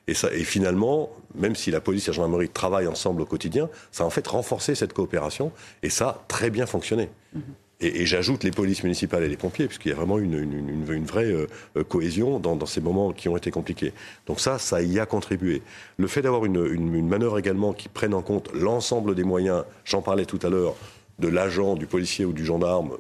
Et, 0.07 0.45
finalement, 0.45 1.11
même 1.35 1.55
si 1.55 1.71
la 1.71 1.81
police 1.81 2.09
et 2.09 2.11
la 2.11 2.15
gendarmerie 2.15 2.49
travaillent 2.49 2.89
ensemble 2.89 3.23
au 3.23 3.27
quotidien, 3.27 3.69
ça 3.93 4.05
a 4.05 4.07
en 4.07 4.11
fait 4.11 4.27
renforcé 4.27 4.75
cette 4.75 4.93
coopération 4.93 5.53
et 5.83 5.91
ça 5.91 6.09
a 6.09 6.25
très 6.27 6.51
bien 6.51 6.67
fonctionné. 6.67 7.09
Mm-hmm. 7.37 7.41
Et, 7.81 8.05
j'ajoute 8.07 8.45
les 8.45 8.51
polices 8.51 8.83
municipales 8.83 9.23
et 9.23 9.29
les 9.29 9.37
pompiers, 9.37 9.67
puisqu'il 9.67 9.89
y 9.89 9.93
a 9.93 9.95
vraiment 9.95 10.19
une, 10.19 10.35
une, 10.35 11.05
vraie 11.05 11.31
euh, 11.31 11.47
euh, 11.77 11.85
cohésion 11.85 12.39
dans, 12.39 12.57
dans, 12.57 12.67
ces 12.67 12.81
moments 12.81 13.13
qui 13.13 13.29
ont 13.29 13.37
été 13.37 13.51
compliqués. 13.51 13.93
Donc 14.27 14.41
ça, 14.41 14.59
ça 14.59 14.83
y 14.83 14.99
a 14.99 15.07
contribué. 15.07 15.63
Le 15.97 16.07
fait 16.07 16.23
d'avoir 16.23 16.45
une, 16.45 17.09
manœuvre 17.09 17.39
également 17.39 17.73
qui 17.73 17.89
prenne 17.89 18.15
en 18.15 18.23
compte 18.23 18.51
l'ensemble 18.53 19.15
des 19.15 19.25
moyens, 19.25 19.65
j'en 19.85 20.03
parlais 20.03 20.27
tout 20.27 20.41
à 20.43 20.51
l'heure, 20.51 20.75
de 21.19 21.29
l'agent, 21.29 21.75
du 21.75 21.87
policier 21.87 22.25
ou 22.25 22.33
du 22.33 22.45
gendarme, 22.45 22.93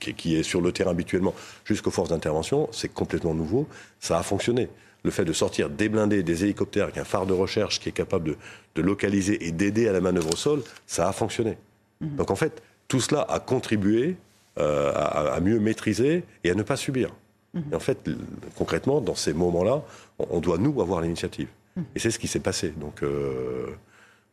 qui, 0.00 0.14
qui 0.14 0.36
est 0.36 0.42
sur 0.42 0.60
le 0.60 0.72
terrain 0.72 0.90
habituellement, 0.90 1.34
jusqu'aux 1.64 1.90
forces 1.90 2.10
d'intervention, 2.10 2.68
c'est 2.72 2.92
complètement 2.92 3.34
nouveau. 3.34 3.66
Ça 4.00 4.18
a 4.18 4.22
fonctionné 4.22 4.68
le 5.04 5.10
fait 5.10 5.24
de 5.24 5.32
sortir 5.32 5.70
des 5.70 5.88
blindés, 5.88 6.22
des 6.22 6.44
hélicoptères 6.44 6.84
avec 6.84 6.98
un 6.98 7.04
phare 7.04 7.26
de 7.26 7.32
recherche 7.32 7.80
qui 7.80 7.88
est 7.88 7.92
capable 7.92 8.36
de, 8.74 8.82
localiser 8.82 9.44
et 9.44 9.50
d'aider 9.50 9.88
à 9.88 9.92
la 9.92 10.00
manœuvre 10.00 10.32
au 10.32 10.36
sol, 10.36 10.62
ça 10.86 11.08
a 11.08 11.12
fonctionné. 11.12 11.58
Mhm. 12.00 12.16
Donc 12.16 12.30
en 12.30 12.36
fait, 12.36 12.62
tout 12.88 13.00
cela 13.00 13.22
a 13.22 13.38
contribué 13.38 14.16
euh, 14.58 14.92
à, 14.94 15.38
mieux 15.40 15.60
maîtriser 15.60 16.24
et 16.42 16.50
à 16.50 16.54
ne 16.54 16.62
pas 16.62 16.76
subir. 16.76 17.14
Mhm. 17.54 17.64
Et 17.72 17.74
en 17.74 17.80
fait, 17.80 18.10
concrètement, 18.56 19.00
dans 19.00 19.14
ces 19.14 19.32
moments-là, 19.32 19.82
on, 20.18 20.40
doit, 20.40 20.58
nous, 20.58 20.80
avoir 20.80 21.00
l'initiative. 21.00 21.48
Mhm. 21.76 21.84
Et 21.94 21.98
c'est 21.98 22.10
ce 22.10 22.18
qui 22.18 22.28
s'est 22.28 22.40
passé. 22.40 22.70
Donc, 22.70 23.02
euh, 23.02 23.68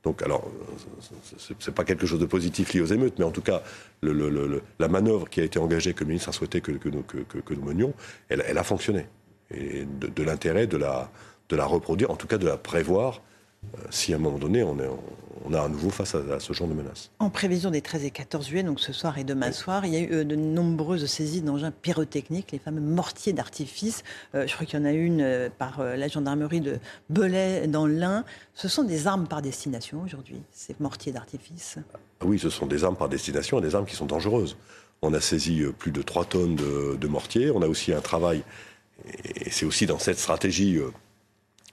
donc 0.03 0.21
alors, 0.21 0.49
c'est 1.37 1.73
pas 1.73 1.83
quelque 1.83 2.05
chose 2.05 2.19
de 2.19 2.25
positif 2.25 2.73
lié 2.73 2.81
aux 2.81 2.85
émeutes, 2.85 3.19
mais 3.19 3.25
en 3.25 3.31
tout 3.31 3.41
cas, 3.41 3.63
la 4.03 4.87
manœuvre 4.87 5.29
qui 5.29 5.41
a 5.41 5.43
été 5.43 5.59
engagée, 5.59 5.93
que 5.93 6.01
le 6.01 6.09
ministre 6.09 6.29
a 6.29 6.31
souhaité 6.31 6.61
que, 6.61 6.71
nous, 6.71 7.01
que, 7.01 7.53
nous 7.53 7.63
menions, 7.63 7.93
elle 8.29 8.57
a 8.57 8.63
fonctionné 8.63 9.07
et 9.51 9.85
de, 9.85 10.23
l'intérêt 10.23 10.67
de 10.67 10.77
la, 10.77 11.11
de 11.49 11.55
la 11.55 11.65
reproduire, 11.65 12.11
en 12.11 12.15
tout 12.15 12.27
cas 12.27 12.37
de 12.37 12.45
la 12.45 12.57
prévoir, 12.57 13.15
euh, 13.15 13.19
si 13.89 14.13
à 14.13 14.17
un 14.17 14.19
moment 14.19 14.37
donné 14.37 14.63
on, 14.63 14.79
est, 14.79 14.89
on 15.45 15.53
a 15.53 15.61
à 15.61 15.69
nouveau 15.69 15.89
face 15.89 16.15
à, 16.15 16.39
ce 16.39 16.53
genre 16.53 16.67
de 16.67 16.73
menace. 16.73 17.11
En 17.19 17.29
prévision 17.29 17.71
des 17.71 17.81
13 17.81 18.05
et 18.05 18.11
14 18.11 18.47
juillet, 18.47 18.63
donc 18.63 18.79
ce 18.79 18.93
soir 18.93 19.17
et 19.17 19.23
demain 19.23 19.51
soir, 19.51 19.85
il 19.85 19.93
y 19.93 19.97
a 19.97 19.99
eu 19.99 20.11
euh, 20.11 20.23
de 20.23 20.35
nombreuses 20.35 21.05
saisies 21.05 21.41
d'engins 21.41 21.71
pyrotechniques, 21.71 22.51
les 22.51 22.59
fameux 22.59 22.81
mortiers 22.81 23.33
d'artifice. 23.33 24.03
Euh, 24.33 24.47
je 24.47 24.53
crois 24.53 24.65
qu'il 24.65 24.79
y 24.79 24.81
en 24.81 24.85
a 24.85 24.91
une 24.91 25.49
par 25.57 25.83
la 25.83 26.07
gendarmerie 26.07 26.61
de 26.61 26.79
Belay 27.09 27.67
dans 27.67 27.87
l'Ain. 27.87 28.23
Ce 28.53 28.67
sont 28.67 28.83
des 28.83 29.07
armes 29.07 29.27
par 29.27 29.41
destination 29.41 30.01
aujourd'hui, 30.03 30.41
ces 30.51 30.75
mortiers 30.79 31.11
d'artifice 31.11 31.77
ah 31.93 32.25
Oui, 32.25 32.39
ce 32.39 32.49
sont 32.49 32.65
des 32.65 32.83
armes 32.83 32.95
par 32.95 33.09
destination 33.09 33.59
et 33.59 33.61
des 33.61 33.75
armes 33.75 33.85
qui 33.85 33.95
sont 33.95 34.05
dangereuses. 34.05 34.57
On 35.01 35.13
a 35.13 35.21
saisi 35.21 35.63
plus 35.77 35.91
de 35.91 36.01
3 36.01 36.25
tonnes 36.25 36.55
de, 36.55 36.97
de 36.99 37.07
mortiers. 37.07 37.51
On 37.51 37.61
a 37.61 37.67
aussi 37.67 37.93
un 37.93 38.01
travail 38.01 38.43
et 39.23 39.51
c'est 39.51 39.65
aussi 39.65 39.85
dans 39.85 39.99
cette 39.99 40.17
stratégie 40.17 40.79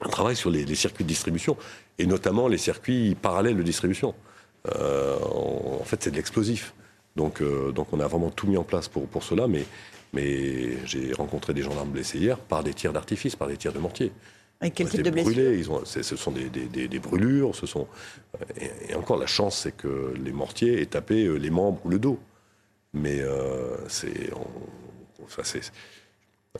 euh, 0.02 0.06
un 0.06 0.11
travail 0.11 0.37
sur 0.37 0.50
les, 0.50 0.75
circuits 0.75 1.04
de 1.04 1.09
distribution, 1.09 1.56
et 1.99 2.06
notamment 2.06 2.49
les 2.49 2.59
circuits 2.59 3.16
parallèles 3.21 3.56
de 3.56 3.62
distribution. 3.62 4.14
Euh, 4.75 5.18
en, 5.18 5.85
fait, 5.85 6.02
c'est 6.02 6.11
de 6.11 6.16
l'explosif. 6.16 6.75
Donc, 7.16 7.42
euh, 7.42 7.73
donc 7.73 7.92
on 7.92 8.00
a 8.00 8.06
vraiment 8.06 8.30
tout 8.30 8.47
mis 8.47 8.56
en 8.56 8.62
place 8.62 8.88
pour, 8.88 9.06
pour 9.06 9.23
cela, 9.23 9.47
mais, 9.47 9.64
mais 10.12 10.87
j'ai 10.87 11.12
rencontré 11.12 11.52
des 11.52 11.62
gendarmes 11.62 11.90
blessés 11.90 12.18
hier 12.18 12.38
par 12.38 12.62
des 12.62 12.75
tirs 12.75 12.92
d'artifice, 12.92 13.37
par 13.37 13.49
des 13.49 13.56
tirs 13.56 13.73
de 13.73 13.78
mortier. 13.78 14.12
Et 14.62 14.71
quel 14.71 14.88
type 14.88 15.02
de 15.02 15.11
blessures 15.11 15.52
ils 15.52 15.71
ont, 15.71 15.85
Ce 15.85 16.02
sont 16.02 16.30
des, 16.30 16.49
des, 16.49 16.87
des, 16.87 16.99
brûlures, 17.00 17.52
ce 17.54 17.66
sont... 17.66 17.88
Et, 18.88 18.94
encore, 18.94 19.16
la 19.16 19.26
chance, 19.26 19.59
c'est 19.59 19.76
que 19.76 20.14
les 20.25 20.30
mortiers 20.30 20.80
aient 20.80 20.87
tapé 20.87 21.26
les 21.37 21.50
membres 21.50 21.80
ou 21.85 21.88
le 21.88 21.99
dos. 21.99 22.21
Mais 22.92 23.21
c'est... 23.88 24.30
Enfin, 25.25 25.42
c'est 25.42 25.62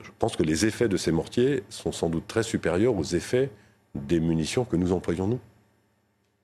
je 0.00 0.11
pense 0.18 0.37
que 0.37 0.42
les 0.42 0.64
effets 0.66 0.88
de 0.88 0.96
ces 0.96 1.12
mortiers 1.12 1.64
sont 1.68 1.92
sans 1.92 2.08
doute 2.08 2.26
très 2.26 2.42
supérieurs 2.42 2.96
aux 2.96 3.04
effets 3.04 3.50
des 3.94 4.20
munitions 4.20 4.64
que 4.64 4.76
nous 4.76 4.92
employons 4.92 5.26
nous. 5.26 5.40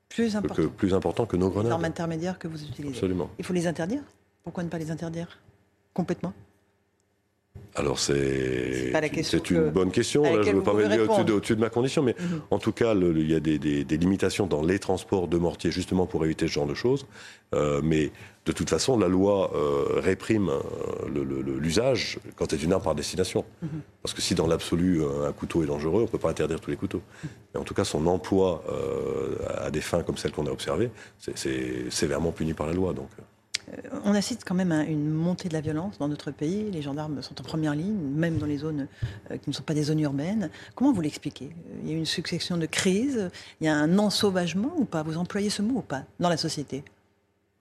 Plus 0.08 0.36
important. 0.36 0.62
Que, 0.62 0.66
plus 0.66 0.94
important 0.94 1.26
que 1.26 1.36
nos 1.36 1.48
grenades. 1.48 1.66
Les 1.66 1.72
armes 1.72 1.84
intermédiaires 1.84 2.38
que 2.38 2.48
vous 2.48 2.62
utilisez. 2.62 2.94
Absolument. 2.94 3.30
Il 3.38 3.44
faut 3.44 3.52
les 3.52 3.66
interdire? 3.66 4.02
Pourquoi 4.42 4.64
ne 4.64 4.68
pas 4.68 4.78
les 4.78 4.90
interdire? 4.90 5.38
Complètement? 5.94 6.32
Alors 7.74 7.98
c'est 7.98 8.92
c'est 9.22 9.50
une 9.50 9.70
bonne 9.70 9.90
question. 9.90 10.22
Là, 10.22 10.42
je 10.42 10.50
ne 10.50 10.56
veux 10.56 10.62
pas 10.62 10.72
me 10.72 10.84
au-dessus 11.32 11.52
au 11.52 11.56
de, 11.56 11.60
ma 11.60 11.70
condition, 11.70 12.02
mais 12.02 12.14
Mhm. 12.18 12.40
en 12.50 12.58
tout 12.58 12.72
cas, 12.72 12.94
il 12.94 13.30
y 13.30 13.34
a 13.34 13.40
des, 13.40 13.58
des- 13.58 13.84
des 13.84 13.96
limitations 13.96 14.46
dans 14.46 14.62
les 14.62 14.78
transports 14.78 15.28
de 15.28 15.38
mortiers 15.38 15.70
justement 15.70 16.06
pour 16.06 16.24
éviter 16.24 16.46
ce 16.48 16.52
genre 16.52 16.66
de 16.66 16.74
choses. 16.74 17.06
Euh, 17.54 17.80
mais 17.82 18.10
de 18.46 18.52
toute 18.52 18.68
façon, 18.68 18.98
la 18.98 19.08
loi 19.08 19.52
euh, 19.54 20.00
réprime 20.00 20.48
euh, 20.50 21.58
l'usage 21.58 22.18
quand 22.36 22.50
c'est 22.50 22.62
une 22.62 22.72
arme 22.72 22.82
par 22.82 22.94
destination. 22.94 23.44
Mhm. 23.62 23.68
Parce 24.02 24.14
que 24.14 24.20
si 24.22 24.34
dans 24.34 24.46
l'absolu 24.46 25.02
un 25.26 25.32
couteau 25.32 25.62
est 25.62 25.66
dangereux, 25.66 26.00
on 26.00 26.06
ne 26.06 26.08
peut 26.08 26.18
pas 26.18 26.30
interdire 26.30 26.60
tous 26.60 26.70
les 26.70 26.76
couteaux. 26.76 27.02
Mais 27.54 27.60
en 27.60 27.64
tout 27.64 27.74
cas, 27.74 27.84
son 27.84 28.06
emploi 28.06 28.62
euh, 28.70 29.36
à 29.66 29.70
des 29.70 29.80
fins 29.80 30.02
comme 30.02 30.16
celles 30.16 30.32
qu'on 30.32 30.46
a 30.46 30.50
observées, 30.50 30.90
c'est- 31.18 31.36
c'est 31.36 31.90
sévèrement 31.90 32.32
puni 32.32 32.54
par 32.54 32.66
la 32.66 32.72
loi. 32.72 32.92
Donc. 32.92 33.08
On 34.04 34.14
assiste 34.14 34.42
quand 34.46 34.54
même 34.54 34.72
à 34.72 34.84
une 34.84 35.10
montée 35.10 35.48
de 35.48 35.54
la 35.54 35.60
violence 35.60 35.98
dans 35.98 36.08
notre 36.08 36.30
pays. 36.30 36.70
Les 36.70 36.82
gendarmes 36.82 37.22
sont 37.22 37.40
en 37.40 37.44
première 37.44 37.74
ligne, 37.74 37.96
même 37.96 38.38
dans 38.38 38.46
les 38.46 38.58
zones 38.58 38.88
euh, 39.30 39.36
qui 39.36 39.50
ne 39.50 39.54
sont 39.54 39.62
pas 39.62 39.74
des 39.74 39.84
zones 39.84 40.00
urbaines. 40.00 40.50
Comment 40.74 40.92
vous 40.92 41.00
l'expliquez? 41.00 41.50
Il 41.82 41.90
y 41.90 41.94
a 41.94 41.96
une 41.96 42.06
succession 42.06 42.56
de 42.56 42.66
crises, 42.66 43.30
il 43.60 43.66
y 43.66 43.68
a 43.68 43.74
un 43.74 43.98
ensauvagement 43.98 44.72
ou 44.76 44.84
pas? 44.84 45.02
Vous 45.02 45.16
employez 45.16 45.50
ce 45.50 45.62
mot 45.62 45.78
ou 45.78 45.82
pas 45.82 46.04
dans 46.20 46.28
la 46.28 46.36
société? 46.36 46.82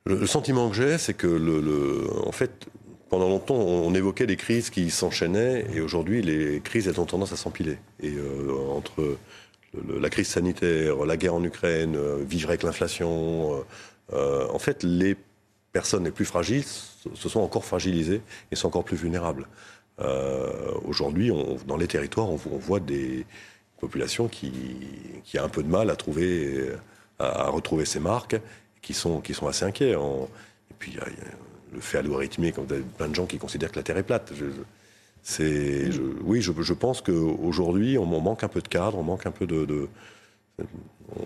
Le, 0.05 0.25
sentiment 0.25 0.69
que 0.69 0.75
j'ai, 0.75 0.97
c'est 0.97 1.13
que, 1.13 2.25
en 2.25 2.31
fait, 2.31 2.67
pendant 3.09 3.27
longtemps, 3.27 3.55
on, 3.55 3.93
évoquait 3.93 4.25
des 4.25 4.37
crises 4.37 4.69
qui 4.69 4.89
s'enchaînaient, 4.89 5.65
et 5.73 5.81
aujourd'hui, 5.81 6.21
les 6.21 6.61
crises, 6.61 6.87
elles 6.87 7.01
ont 7.01 7.05
tendance 7.05 7.33
à 7.33 7.35
s'empiler. 7.35 7.77
Et 8.01 8.13
euh, 8.13 8.53
entre 8.71 9.17
la 9.99 10.09
crise 10.09 10.27
sanitaire, 10.27 11.05
la 11.05 11.17
guerre 11.17 11.35
en 11.35 11.43
Ukraine, 11.43 11.95
euh, 11.95 12.23
vivre 12.27 12.49
avec 12.49 12.63
l'inflation, 12.63 13.53
euh, 13.53 13.63
euh, 14.13 14.47
en 14.49 14.59
fait, 14.59 14.83
les 14.83 15.15
personnes 15.79 16.05
les 16.09 16.15
plus 16.19 16.25
fragiles 16.33 16.65
se 17.23 17.27
sont 17.33 17.41
encore 17.47 17.65
fragilisées 17.73 18.21
et 18.51 18.55
sont 18.55 18.67
encore 18.71 18.85
plus 18.89 18.97
vulnérables. 19.05 19.45
Euh, 19.99 20.71
aujourd'hui, 20.91 21.27
on- 21.31 21.57
dans 21.71 21.77
les 21.83 21.89
territoires, 21.95 22.29
on, 22.35 22.39
on 22.57 22.57
voit 22.69 22.79
des 22.95 23.25
populations 23.83 24.27
qui, 24.35 24.51
qui 25.23 25.37
a 25.37 25.43
un 25.47 25.51
peu 25.55 25.63
de 25.67 25.71
mal 25.77 25.87
à 25.91 25.95
trouver, 26.03 26.31
à, 27.19 27.27
à 27.45 27.47
retrouver 27.57 27.85
ses 27.93 27.99
marques, 28.11 28.37
qui 28.85 28.93
sont, 28.93 29.21
assez 29.51 29.65
inquiets. 29.65 29.95
En- 29.95 30.27
et 30.71 30.75
puis, 30.79 30.89
il 30.93 30.97
y 30.97 31.01
a, 31.01 31.07
le 31.75 31.81
fait 31.89 31.99
algorithmique, 32.03 32.55
comme 32.55 32.65
plein 32.97 33.09
de 33.09 33.15
gens 33.19 33.27
qui 33.31 33.37
considèrent 33.45 33.71
que 33.71 33.79
la 33.81 33.83
Terre 33.87 33.97
est 34.03 34.09
plate. 34.11 34.27
Oui, 36.29 36.41
je, 36.41 36.51
pense 36.73 37.01
qu'aujourd'hui, 37.01 37.97
on, 37.97 38.03
on 38.03 38.21
manque 38.21 38.43
un 38.43 38.47
peu 38.55 38.61
de 38.61 38.71
cadre, 38.77 38.97
on 38.97 39.03
manque 39.03 39.25
un 39.31 39.35
peu 39.39 39.45
de- 39.65 39.87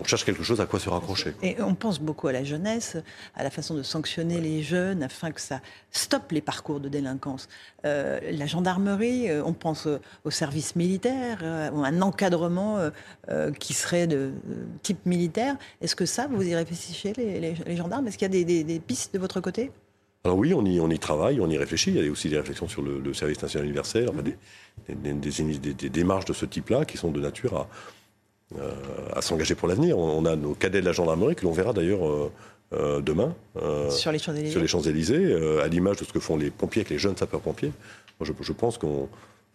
on 0.00 0.04
cherche 0.04 0.24
quelque 0.24 0.42
chose 0.42 0.60
à 0.60 0.66
quoi 0.66 0.78
se 0.78 0.88
raccrocher. 0.88 1.34
Et 1.42 1.60
on 1.60 1.74
pense 1.74 2.00
beaucoup 2.00 2.28
à 2.28 2.32
la 2.32 2.44
jeunesse, 2.44 2.96
à 3.34 3.42
la 3.42 3.50
façon 3.50 3.74
de 3.74 3.82
sanctionner 3.82 4.40
les 4.40 4.62
jeunes 4.62 5.02
afin 5.02 5.30
que 5.32 5.40
ça 5.40 5.60
stoppe 5.90 6.30
les 6.32 6.40
parcours 6.40 6.80
de 6.80 6.88
délinquance. 6.88 7.48
Euh, 7.84 8.20
la 8.30 8.46
gendarmerie, 8.46 9.28
euh, 9.28 9.42
on 9.44 9.52
pense 9.52 9.86
euh, 9.86 9.98
au 10.24 10.30
service 10.30 10.76
militaire, 10.76 11.40
euh, 11.42 11.70
un 11.72 12.00
encadrement 12.02 12.78
euh, 12.78 12.90
euh, 13.30 13.50
qui 13.52 13.72
serait 13.74 14.06
de, 14.06 14.32
type 14.82 15.04
militaire. 15.04 15.56
Est-ce 15.80 15.96
que 15.96 16.06
ça, 16.06 16.28
vous 16.30 16.42
y 16.42 16.54
réfléchissez, 16.54 17.12
les, 17.16 17.40
les- 17.40 17.54
les 17.66 17.76
gendarmes? 17.76 18.06
Est-ce 18.06 18.18
qu'il 18.18 18.26
y 18.26 18.30
a 18.30 18.32
des, 18.32 18.44
des- 18.44 18.64
des 18.64 18.80
pistes 18.80 19.12
de 19.14 19.18
votre 19.18 19.40
côté? 19.40 19.72
Alors 20.24 20.38
oui, 20.38 20.54
on 20.54 20.64
y, 20.64 20.78
on 20.78 20.88
y 20.90 20.98
travaille, 21.00 21.40
on 21.40 21.50
y 21.50 21.58
réfléchit. 21.58 21.90
Il 21.90 22.02
y 22.04 22.08
a 22.08 22.10
aussi 22.10 22.28
des 22.28 22.36
réflexions 22.38 22.68
sur 22.68 22.82
le, 22.82 23.00
le 23.00 23.12
service 23.12 23.42
national 23.42 23.64
universel, 23.66 24.08
enfin, 24.08 24.22
des, 24.22 24.36
des- 24.94 25.90
démarches 25.90 26.26
de 26.26 26.32
ce 26.32 26.46
type-là 26.46 26.84
qui 26.84 26.96
sont 26.96 27.10
de 27.10 27.20
nature 27.20 27.56
à, 27.56 27.60
euh, 27.62 27.64
à 29.14 29.22
s'engager 29.22 29.54
pour 29.54 29.68
l'avenir. 29.68 29.98
On, 29.98 30.24
a 30.24 30.36
nos 30.36 30.54
cadets 30.54 30.80
de 30.80 30.86
la 30.86 30.92
gendarmerie 30.92 31.34
que 31.34 31.44
l'on 31.44 31.52
verra 31.52 31.72
d'ailleurs 31.72 32.06
euh, 32.08 32.30
euh, 32.74 33.00
demain 33.00 33.34
euh, 33.62 33.90
sur 33.90 34.12
les 34.12 34.18
Champs-Élysées 34.18 34.50
sur 34.52 34.60
les 34.60 34.66
Champs-Élysées, 34.66 35.24
euh, 35.26 35.62
à 35.62 35.68
l'image 35.68 35.98
de 35.98 36.04
ce 36.04 36.12
que 36.12 36.20
font 36.20 36.36
les 36.36 36.50
pompiers 36.50 36.80
avec 36.80 36.90
les 36.90 36.98
jeunes 36.98 37.16
sapeurs-pompiers. 37.16 37.72
Je, 38.20 38.32
je 38.40 38.52
pense 38.52 38.78
qu'on 38.78 39.08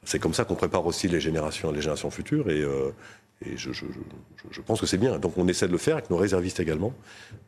c'est 0.03 0.19
comme 0.19 0.33
ça 0.33 0.45
qu'on 0.45 0.55
prépare 0.55 0.85
aussi 0.85 1.07
les 1.07 1.19
générations, 1.19 1.71
les 1.71 1.81
générations 1.81 2.09
futures 2.11 2.49
et, 2.49 2.61
euh, 2.61 2.91
et 3.45 3.57
je, 3.57 3.71
je- 3.73 3.85
je- 3.85 4.47
je 4.51 4.61
pense 4.61 4.79
que 4.79 4.85
c'est 4.85 4.97
bien. 4.97 5.19
Donc 5.19 5.37
on 5.37 5.47
essaie 5.47 5.67
de 5.67 5.71
le 5.71 5.77
faire 5.77 5.95
avec 5.95 6.09
nos 6.09 6.17
réservistes 6.17 6.59
également 6.59 6.93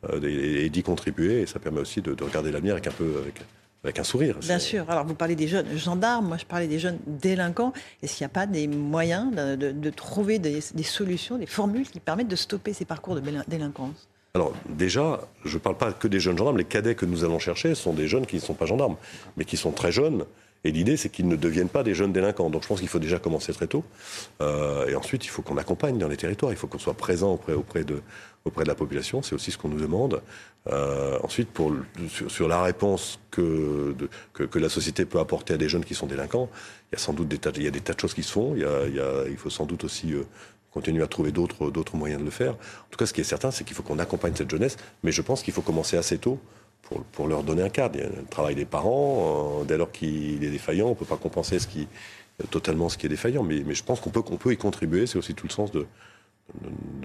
euh, 0.09 0.19
et, 0.23 0.65
et 0.65 0.69
d'y 0.69 0.83
contribuer 0.83 1.41
et 1.41 1.45
ça 1.45 1.59
permet 1.59 1.79
aussi 1.79 2.01
de, 2.01 2.13
de 2.13 2.23
regarder 2.23 2.51
l'avenir 2.51 2.73
avec 2.73 2.87
un 2.87 2.91
peu 2.91 3.05
avec, 3.21 3.35
avec 3.83 3.99
un 3.99 4.03
sourire. 4.03 4.37
Bien 4.39 4.59
sûr. 4.59 4.89
Alors, 4.89 5.05
vous 5.05 5.13
parlez 5.15 5.35
des 5.35 5.47
jeunes 5.47 5.77
gendarmes, 5.77 6.27
moi 6.27 6.37
je 6.37 6.45
parlais 6.45 6.67
des 6.67 6.79
jeunes 6.79 6.99
délinquants. 7.07 7.71
Est-ce 8.03 8.17
qu'il 8.17 8.23
n'y 8.25 8.31
a 8.31 8.33
pas 8.33 8.45
des 8.45 8.67
moyens 8.67 9.33
de, 9.33 9.55
de- 9.55 9.71
de 9.71 9.89
trouver 9.89 10.37
des, 10.39 10.59
des 10.73 10.83
solutions, 10.83 11.37
des 11.37 11.45
formules 11.45 11.87
qui 11.89 11.99
permettent 11.99 12.27
de 12.27 12.35
stopper 12.35 12.73
ces 12.73 12.85
parcours 12.85 13.15
de 13.15 13.21
délinquance? 13.47 14.07
Alors 14.35 14.53
déjà, 14.67 15.21
je 15.45 15.55
ne 15.55 15.59
parle 15.59 15.77
pas 15.77 15.91
que 15.93 16.07
des 16.07 16.19
jeunes 16.19 16.37
gendarmes. 16.37 16.57
Les 16.57 16.65
cadets 16.65 16.93
que 16.95 17.05
nous 17.05 17.23
allons 17.23 17.39
chercher 17.39 17.73
sont 17.73 17.93
des 17.93 18.07
jeunes 18.07 18.25
qui 18.25 18.35
ne 18.35 18.41
sont 18.41 18.53
pas 18.53 18.65
gendarmes, 18.65 18.95
mais 19.37 19.45
qui 19.45 19.57
sont 19.57 19.71
très 19.71 19.91
jeunes. 19.91 20.25
Et 20.65 20.71
l'idée, 20.71 20.97
c'est 20.97 21.09
qu'ils 21.09 21.27
ne 21.27 21.35
deviennent 21.35 21.69
pas 21.69 21.83
des 21.83 21.93
jeunes 21.93 22.11
délinquants. 22.11 22.49
Donc 22.49 22.63
je 22.63 22.67
pense 22.67 22.79
qu'il 22.79 22.89
faut 22.89 22.99
déjà 22.99 23.17
commencer 23.17 23.53
très 23.53 23.67
tôt. 23.67 23.83
Euh, 24.41 24.87
et 24.87 24.95
ensuite, 24.95 25.25
il 25.25 25.29
faut 25.29 25.41
qu'on 25.41 25.57
accompagne 25.57 25.97
dans 25.97 26.07
les 26.07 26.17
territoires. 26.17 26.51
Il 26.51 26.57
faut 26.57 26.67
qu'on 26.67 26.79
soit 26.79 26.95
présent 26.95 27.33
auprès, 27.33 27.53
auprès, 27.53 27.83
de, 27.83 28.01
auprès 28.43 28.63
de 28.63 28.69
la 28.69 28.75
population. 28.75 29.21
C'est 29.21 29.35
aussi 29.35 29.51
ce 29.51 29.57
qu'on 29.57 29.69
nous 29.69 29.79
demande. 29.79 30.21
Euh, 30.67 31.17
ensuite, 31.23 31.49
pour, 31.49 31.73
sur, 32.27 32.47
la 32.49 32.61
réponse 32.61 33.19
que, 33.31 33.95
que, 34.33 34.59
la 34.59 34.69
société 34.69 35.05
peut 35.05 35.19
apporter 35.19 35.53
à 35.53 35.57
des 35.57 35.69
jeunes 35.69 35.85
qui 35.85 35.95
sont 35.95 36.07
délinquants, 36.07 36.49
il 36.91 36.95
y 36.95 36.97
a 36.97 36.99
sans 36.99 37.13
doute 37.13 37.29
des 37.29 37.37
tas, 37.37 37.51
il 37.55 37.63
y 37.63 37.67
a 37.67 37.71
des 37.71 37.79
tas 37.79 37.93
de 37.93 37.99
choses 37.99 38.13
qui 38.13 38.23
se 38.23 38.31
font. 38.33 38.53
Il, 38.55 38.61
y 38.61 38.65
a, 38.65 39.27
il, 39.29 39.37
faut 39.37 39.49
sans 39.49 39.65
doute 39.65 39.85
aussi 39.85 40.13
euh, 40.13 40.23
continuer 40.71 41.03
à 41.03 41.07
trouver 41.07 41.31
d'autres 41.31 41.95
moyens 41.95 42.19
de 42.19 42.25
le 42.25 42.31
faire. 42.31 42.53
En 42.53 42.89
tout 42.91 42.97
cas, 42.97 43.05
ce 43.05 43.13
qui 43.13 43.21
est 43.21 43.23
certain, 43.23 43.51
c'est 43.51 43.63
qu'il 43.63 43.77
faut 43.77 43.83
qu'on 43.83 43.99
accompagne 43.99 44.35
cette 44.35 44.51
jeunesse. 44.51 44.75
Mais 45.03 45.13
je 45.13 45.21
pense 45.21 45.41
qu'il 45.41 45.53
faut 45.53 45.61
commencer 45.61 45.95
assez 45.95 46.17
tôt 46.17 46.37
pour, 47.11 47.27
leur 47.27 47.43
donner 47.43 47.63
un 47.63 47.69
cadre. 47.69 47.95
Il 47.95 48.01
y 48.01 48.05
a 48.05 48.09
le 48.09 48.25
travail 48.29 48.55
des 48.55 48.65
parents. 48.65 49.61
euh, 49.61 49.63
dès 49.63 49.77
lors 49.77 49.91
qu'il 49.91 50.43
est 50.43 50.49
défaillant, 50.49 50.87
on 50.87 50.91
ne 50.91 50.95
peut 50.95 51.05
pas 51.05 51.17
compenser 51.17 51.57
totalement 52.49 52.89
ce 52.89 52.97
qui 52.97 53.05
est 53.05 53.09
défaillant. 53.09 53.43
Mais, 53.43 53.63
je 53.73 53.83
pense 53.83 53.99
qu'on 53.99 54.09
peut, 54.09 54.53
y 54.53 54.57
contribuer. 54.57 55.05
C'est 55.05 55.17
aussi 55.17 55.33
tout 55.33 55.47
le 55.47 55.51
sens 55.51 55.71
de, 55.71 55.85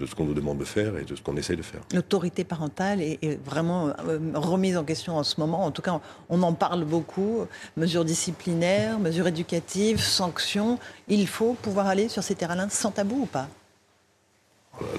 ce 0.05 0.15
qu'on 0.15 0.25
nous 0.25 0.33
demande 0.33 0.57
de 0.57 0.65
faire 0.65 0.97
et 0.97 1.03
de 1.03 1.15
ce 1.15 1.21
qu'on 1.21 1.37
essaye 1.37 1.57
de 1.57 1.61
faire. 1.61 1.81
L'autorité 1.93 2.43
parentale 2.43 3.01
est, 3.01 3.19
est 3.21 3.39
vraiment 3.43 3.89
euh, 3.89 4.19
remise 4.33 4.77
en 4.77 4.83
question 4.83 5.17
en 5.17 5.23
ce 5.23 5.39
moment. 5.39 5.65
En 5.65 5.71
tout 5.71 5.81
cas, 5.81 5.99
on 6.29 6.41
en 6.41 6.53
parle 6.53 6.83
beaucoup. 6.83 7.45
Mesures 7.77 8.05
disciplinaires, 8.05 8.99
mesures 8.99 9.27
éducatives, 9.27 9.99
sanctions. 9.99 10.79
Il 11.07 11.27
faut 11.27 11.53
pouvoir 11.53 11.87
aller 11.87 12.09
sur 12.09 12.23
ces 12.23 12.35
terrains-là 12.35 12.67
sans 12.69 12.91
tabou 12.91 13.23
ou 13.23 13.25
pas? 13.27 13.47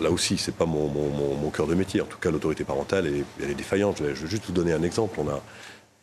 Là 0.00 0.10
aussi, 0.10 0.38
c'est 0.38 0.54
pas 0.54 0.66
mon, 0.66 1.50
cœur 1.50 1.66
de 1.66 1.74
métier. 1.74 2.00
En 2.00 2.06
tout 2.06 2.18
cas, 2.18 2.30
l'autorité 2.30 2.64
parentale, 2.64 3.06
est, 3.06 3.24
elle 3.42 3.50
est 3.50 3.54
défaillante. 3.54 3.98
Je 3.98 4.04
vais, 4.04 4.14
juste 4.14 4.46
vous 4.46 4.52
donner 4.52 4.72
un 4.72 4.82
exemple. 4.82 5.18
On 5.20 5.28
a, 5.28 5.42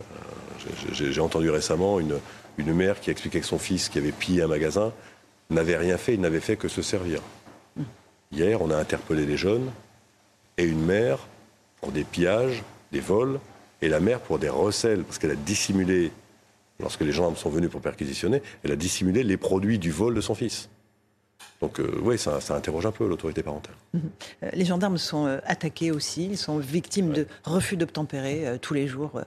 euh, 0.01 0.05
j'ai- 0.91 1.19
entendu 1.19 1.49
récemment 1.49 1.99
une, 1.99 2.19
une 2.57 2.73
mère 2.73 2.99
qui 2.99 3.09
expliquait 3.09 3.39
que 3.39 3.47
son 3.47 3.59
fils, 3.59 3.89
qui 3.89 3.97
avait 3.97 4.11
pillé 4.11 4.43
un 4.43 4.47
magasin, 4.47 4.93
n'avait 5.49 5.77
rien 5.77 5.97
fait, 5.97 6.13
il 6.13 6.21
n'avait 6.21 6.39
fait 6.39 6.55
que 6.55 6.67
se 6.67 6.81
servir. 6.81 7.19
Hier, 8.31 8.61
on 8.61 8.69
a 8.71 8.77
interpellé 8.77 9.25
des 9.25 9.37
jeunes 9.37 9.71
et 10.57 10.63
une 10.63 10.83
mère 10.83 11.19
pour 11.81 11.91
des 11.91 12.03
pillages, 12.03 12.63
des 12.91 12.99
vols, 12.99 13.39
et 13.81 13.89
la 13.89 13.99
mère 13.99 14.19
pour 14.19 14.39
des 14.39 14.49
recels, 14.49 15.03
parce 15.03 15.19
qu'elle 15.19 15.31
a 15.31 15.35
dissimulé, 15.35 16.11
lorsque 16.79 17.01
les 17.01 17.11
gendarmes 17.11 17.35
sont 17.35 17.49
venus 17.49 17.69
pour 17.69 17.81
perquisitionner, 17.81 18.41
elle 18.63 18.71
a 18.71 18.75
dissimulé 18.75 19.23
les 19.23 19.37
produits 19.37 19.77
du 19.79 19.91
vol 19.91 20.15
de 20.15 20.21
son 20.21 20.35
fils. 20.35 20.69
Donc 21.63 21.79
euh, 21.79 21.97
oui, 22.01 22.17
ça, 22.17 22.41
ça 22.41 22.55
interroge 22.55 22.85
un 22.85 22.91
peu 22.91 23.07
l'autorité 23.07 23.41
parentale. 23.41 23.75
Euh, 23.95 24.49
Les 24.51 24.65
gendarmes 24.65 24.97
sont 24.97 25.27
euh, 25.27 25.39
attaqués 25.45 25.91
aussi, 25.91 26.25
ils 26.25 26.37
sont 26.37 26.57
victimes 26.57 27.13
de 27.13 27.25
refus 27.45 27.77
d'obtempérer 27.77 28.45
euh, 28.45 28.57
tous 28.57 28.73
les 28.73 28.85
jours 28.85 29.21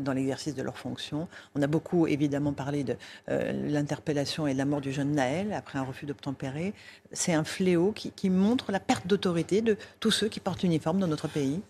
dans 0.00 0.12
l'exercice 0.12 0.54
de 0.54 0.62
leurs 0.62 0.78
fonctions. 0.78 1.28
On 1.54 1.60
a 1.60 1.66
beaucoup 1.66 2.06
évidemment 2.06 2.52
parlé 2.52 2.84
de 2.84 2.96
l'interpellation 3.28 4.46
et 4.46 4.54
de 4.54 4.58
la 4.58 4.64
mort 4.64 4.80
du 4.80 4.92
jeune 4.92 5.12
Naël 5.12 5.52
après 5.52 5.78
un 5.78 5.82
refus 5.82 6.06
d'obtempérer. 6.06 6.72
C'est 7.12 7.34
un 7.34 7.44
fléau 7.44 7.92
qui, 7.92 8.10
qui 8.10 8.30
montre 8.30 8.72
la 8.72 8.80
perte 8.80 9.06
d'autorité 9.06 9.60
de 9.60 9.76
tous 10.00 10.10
ceux 10.10 10.28
qui 10.28 10.40
portent 10.40 10.62
l'uniforme 10.62 10.98
dans 10.98 11.06
notre 11.06 11.28
pays. 11.28 11.60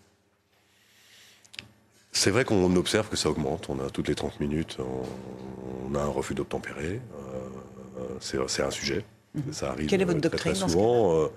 C'est 2.11 2.31
vrai 2.31 2.45
qu'on 2.45 2.75
observe 2.75 3.09
que 3.09 3.17
ça 3.17 3.29
augmente. 3.29 3.69
On 3.69 3.79
a 3.85 3.89
toutes 3.89 4.07
les 4.07 4.15
30 4.15 4.39
minutes, 4.39 4.77
on, 4.79 5.91
on 5.91 5.95
a 5.95 6.01
un 6.01 6.07
refus 6.07 6.33
d'obtempérer. 6.33 7.01
C'est 8.21 8.63
un 8.63 8.71
sujet. 8.71 9.03
Ça 9.51 9.71
arrive 9.71 9.85
Mhm. 9.85 9.89
Quelle 9.89 10.01
est 10.01 10.05
votre 10.05 10.17
euh, 10.17 10.29
très 10.29 10.51
doctrine 10.51 10.53
dans 10.53 10.67
ce 10.67 10.73
souvent. 10.73 11.21
Euh, 11.23 11.27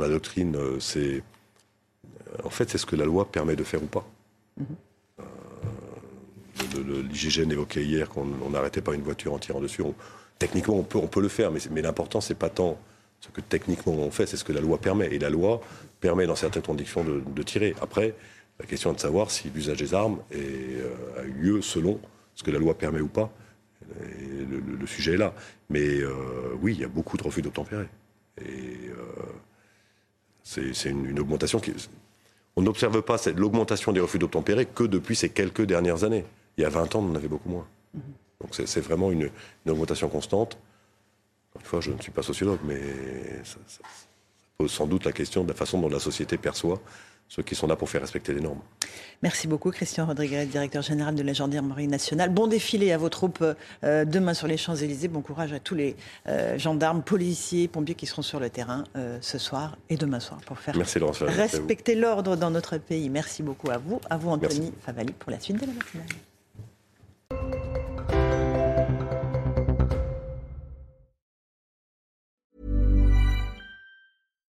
la 0.00 0.08
doctrine, 0.08 0.56
euh, 0.56 0.80
c'est. 0.80 1.22
En 2.44 2.50
fait, 2.50 2.68
c'est 2.68 2.78
ce 2.78 2.86
que 2.86 2.96
la 2.96 3.04
loi 3.04 3.30
permet 3.30 3.56
de 3.56 3.64
faire 3.64 3.82
ou 3.82 3.86
pas. 3.86 4.06
Euh, 4.60 5.22
le- 6.74 6.82
le- 6.82 7.00
L'IGGN 7.02 7.50
évoquait 7.52 7.84
hier 7.84 8.08
qu'on 8.08 8.26
on 8.44 8.50
n'arrêtait 8.50 8.80
pas 8.82 8.94
une 8.94 9.02
voiture 9.02 9.32
en 9.32 9.38
tirant 9.38 9.60
dessus. 9.60 9.82
On- 9.82 9.94
techniquement, 10.38 10.74
on 10.76 10.82
peut, 10.82 10.98
on 10.98 11.06
peut 11.06 11.20
le 11.22 11.28
faire, 11.28 11.50
mais, 11.50 11.60
mais 11.70 11.80
l'important, 11.82 12.20
c'est 12.20 12.34
pas 12.34 12.50
tant 12.50 12.78
ce 13.20 13.28
que 13.28 13.40
techniquement 13.40 13.94
on 13.94 14.10
fait, 14.10 14.26
c'est 14.26 14.36
ce 14.36 14.44
que 14.44 14.52
la 14.52 14.60
loi 14.60 14.78
permet. 14.78 15.06
Et 15.14 15.18
la 15.18 15.30
loi 15.30 15.60
permet, 16.00 16.26
dans 16.26 16.36
certaines 16.36 16.62
conditions, 16.62 17.02
de, 17.04 17.22
de 17.34 17.42
tirer. 17.42 17.74
Après, 17.80 18.14
la 18.60 18.66
question 18.66 18.90
est 18.92 18.96
de 18.96 19.00
savoir 19.00 19.30
si 19.30 19.48
l'usage 19.54 19.78
des 19.78 19.94
armes 19.94 20.18
est, 20.30 20.36
euh, 20.36 21.20
a 21.20 21.22
eu 21.24 21.30
lieu 21.32 21.62
selon 21.62 21.98
ce 22.34 22.42
que 22.42 22.50
la 22.50 22.58
loi 22.58 22.74
permet 22.76 23.00
ou 23.00 23.08
pas. 23.08 23.30
Et 24.10 24.25
le, 24.48 24.86
sujet 24.86 25.14
est 25.14 25.18
là. 25.18 25.34
Mais 25.70 26.00
euh, 26.00 26.54
oui, 26.60 26.74
il 26.74 26.80
y 26.80 26.84
a 26.84 26.88
beaucoup 26.88 27.16
de 27.16 27.22
refus 27.22 27.42
d'obtempérer. 27.42 27.88
Et 28.40 28.88
euh, 28.88 29.02
C'est 30.42 30.90
une, 30.90 31.18
augmentation 31.18 31.58
qui. 31.60 31.72
On 32.56 32.62
n'observe 32.62 33.02
pas 33.02 33.16
l'augmentation 33.36 33.92
des 33.92 34.00
refus 34.00 34.18
d'obtempérer 34.18 34.66
que 34.66 34.84
depuis 34.84 35.16
ces 35.16 35.28
quelques 35.28 35.62
dernières 35.62 36.04
années. 36.04 36.24
Il 36.56 36.62
y 36.62 36.64
a 36.64 36.70
20 36.70 36.94
ans, 36.94 37.00
on 37.00 37.10
en 37.10 37.14
avait 37.14 37.28
beaucoup 37.28 37.50
moins. 37.50 37.66
Mm-hmm. 37.96 38.00
Donc 38.40 38.54
c'est 38.54 38.80
vraiment 38.80 39.10
une, 39.10 39.30
augmentation 39.66 40.08
constante. 40.08 40.58
Une 41.56 41.64
fois, 41.64 41.80
je 41.80 41.90
ne 41.90 42.00
suis 42.00 42.12
pas 42.12 42.22
sociologue, 42.22 42.60
mais 42.64 42.80
ça, 43.44 43.58
pose 44.58 44.72
sans 44.72 44.86
doute 44.86 45.04
la 45.04 45.12
question 45.12 45.44
de 45.44 45.48
la 45.48 45.54
façon 45.54 45.80
dont 45.80 45.88
la 45.88 46.00
société 46.00 46.38
perçoit 46.38 46.80
ceux 47.28 47.42
qui 47.42 47.54
sont 47.54 47.66
là 47.66 47.76
pour 47.76 47.90
faire 47.90 48.00
respecter 48.00 48.32
les 48.32 48.40
normes. 48.40 48.60
Merci 49.22 49.48
beaucoup, 49.48 49.70
Christian 49.70 50.06
Rodriguez, 50.06 50.46
directeur 50.46 50.82
général 50.82 51.14
de 51.14 51.22
la 51.22 51.32
Gendarmerie 51.32 51.88
nationale. 51.88 52.30
Bon 52.30 52.46
défilé 52.46 52.92
à 52.92 52.98
vos 52.98 53.08
troupes 53.08 53.44
euh, 53.82 54.04
demain 54.04 54.32
sur 54.32 54.46
les 54.46 54.56
Champs-Élysées. 54.56 55.08
Bon 55.08 55.22
courage 55.22 55.52
à 55.52 55.58
tous 55.58 55.74
les 55.74 55.96
euh, 56.28 56.56
gendarmes, 56.58 57.02
policiers, 57.02 57.66
pompiers 57.66 57.94
qui 57.94 58.06
seront 58.06 58.22
sur 58.22 58.38
le 58.38 58.48
terrain 58.48 58.84
euh, 58.96 59.18
ce 59.20 59.38
soir 59.38 59.76
et 59.88 59.96
demain 59.96 60.20
soir 60.20 60.40
pour 60.46 60.58
faire 60.58 60.76
respecter 60.76 61.94
l'ordre 61.94 62.36
dans 62.36 62.50
notre 62.50 62.78
pays. 62.78 63.10
Merci 63.10 63.42
beaucoup 63.42 63.70
à 63.70 63.78
vous, 63.78 64.00
à 64.08 64.16
vous, 64.16 64.30
Anthony 64.30 64.72
Favali, 64.84 65.12
pour 65.12 65.32
la 65.32 65.40
suite 65.40 65.60
de 65.60 65.66
la 65.66 65.72
matinale. 65.72 66.06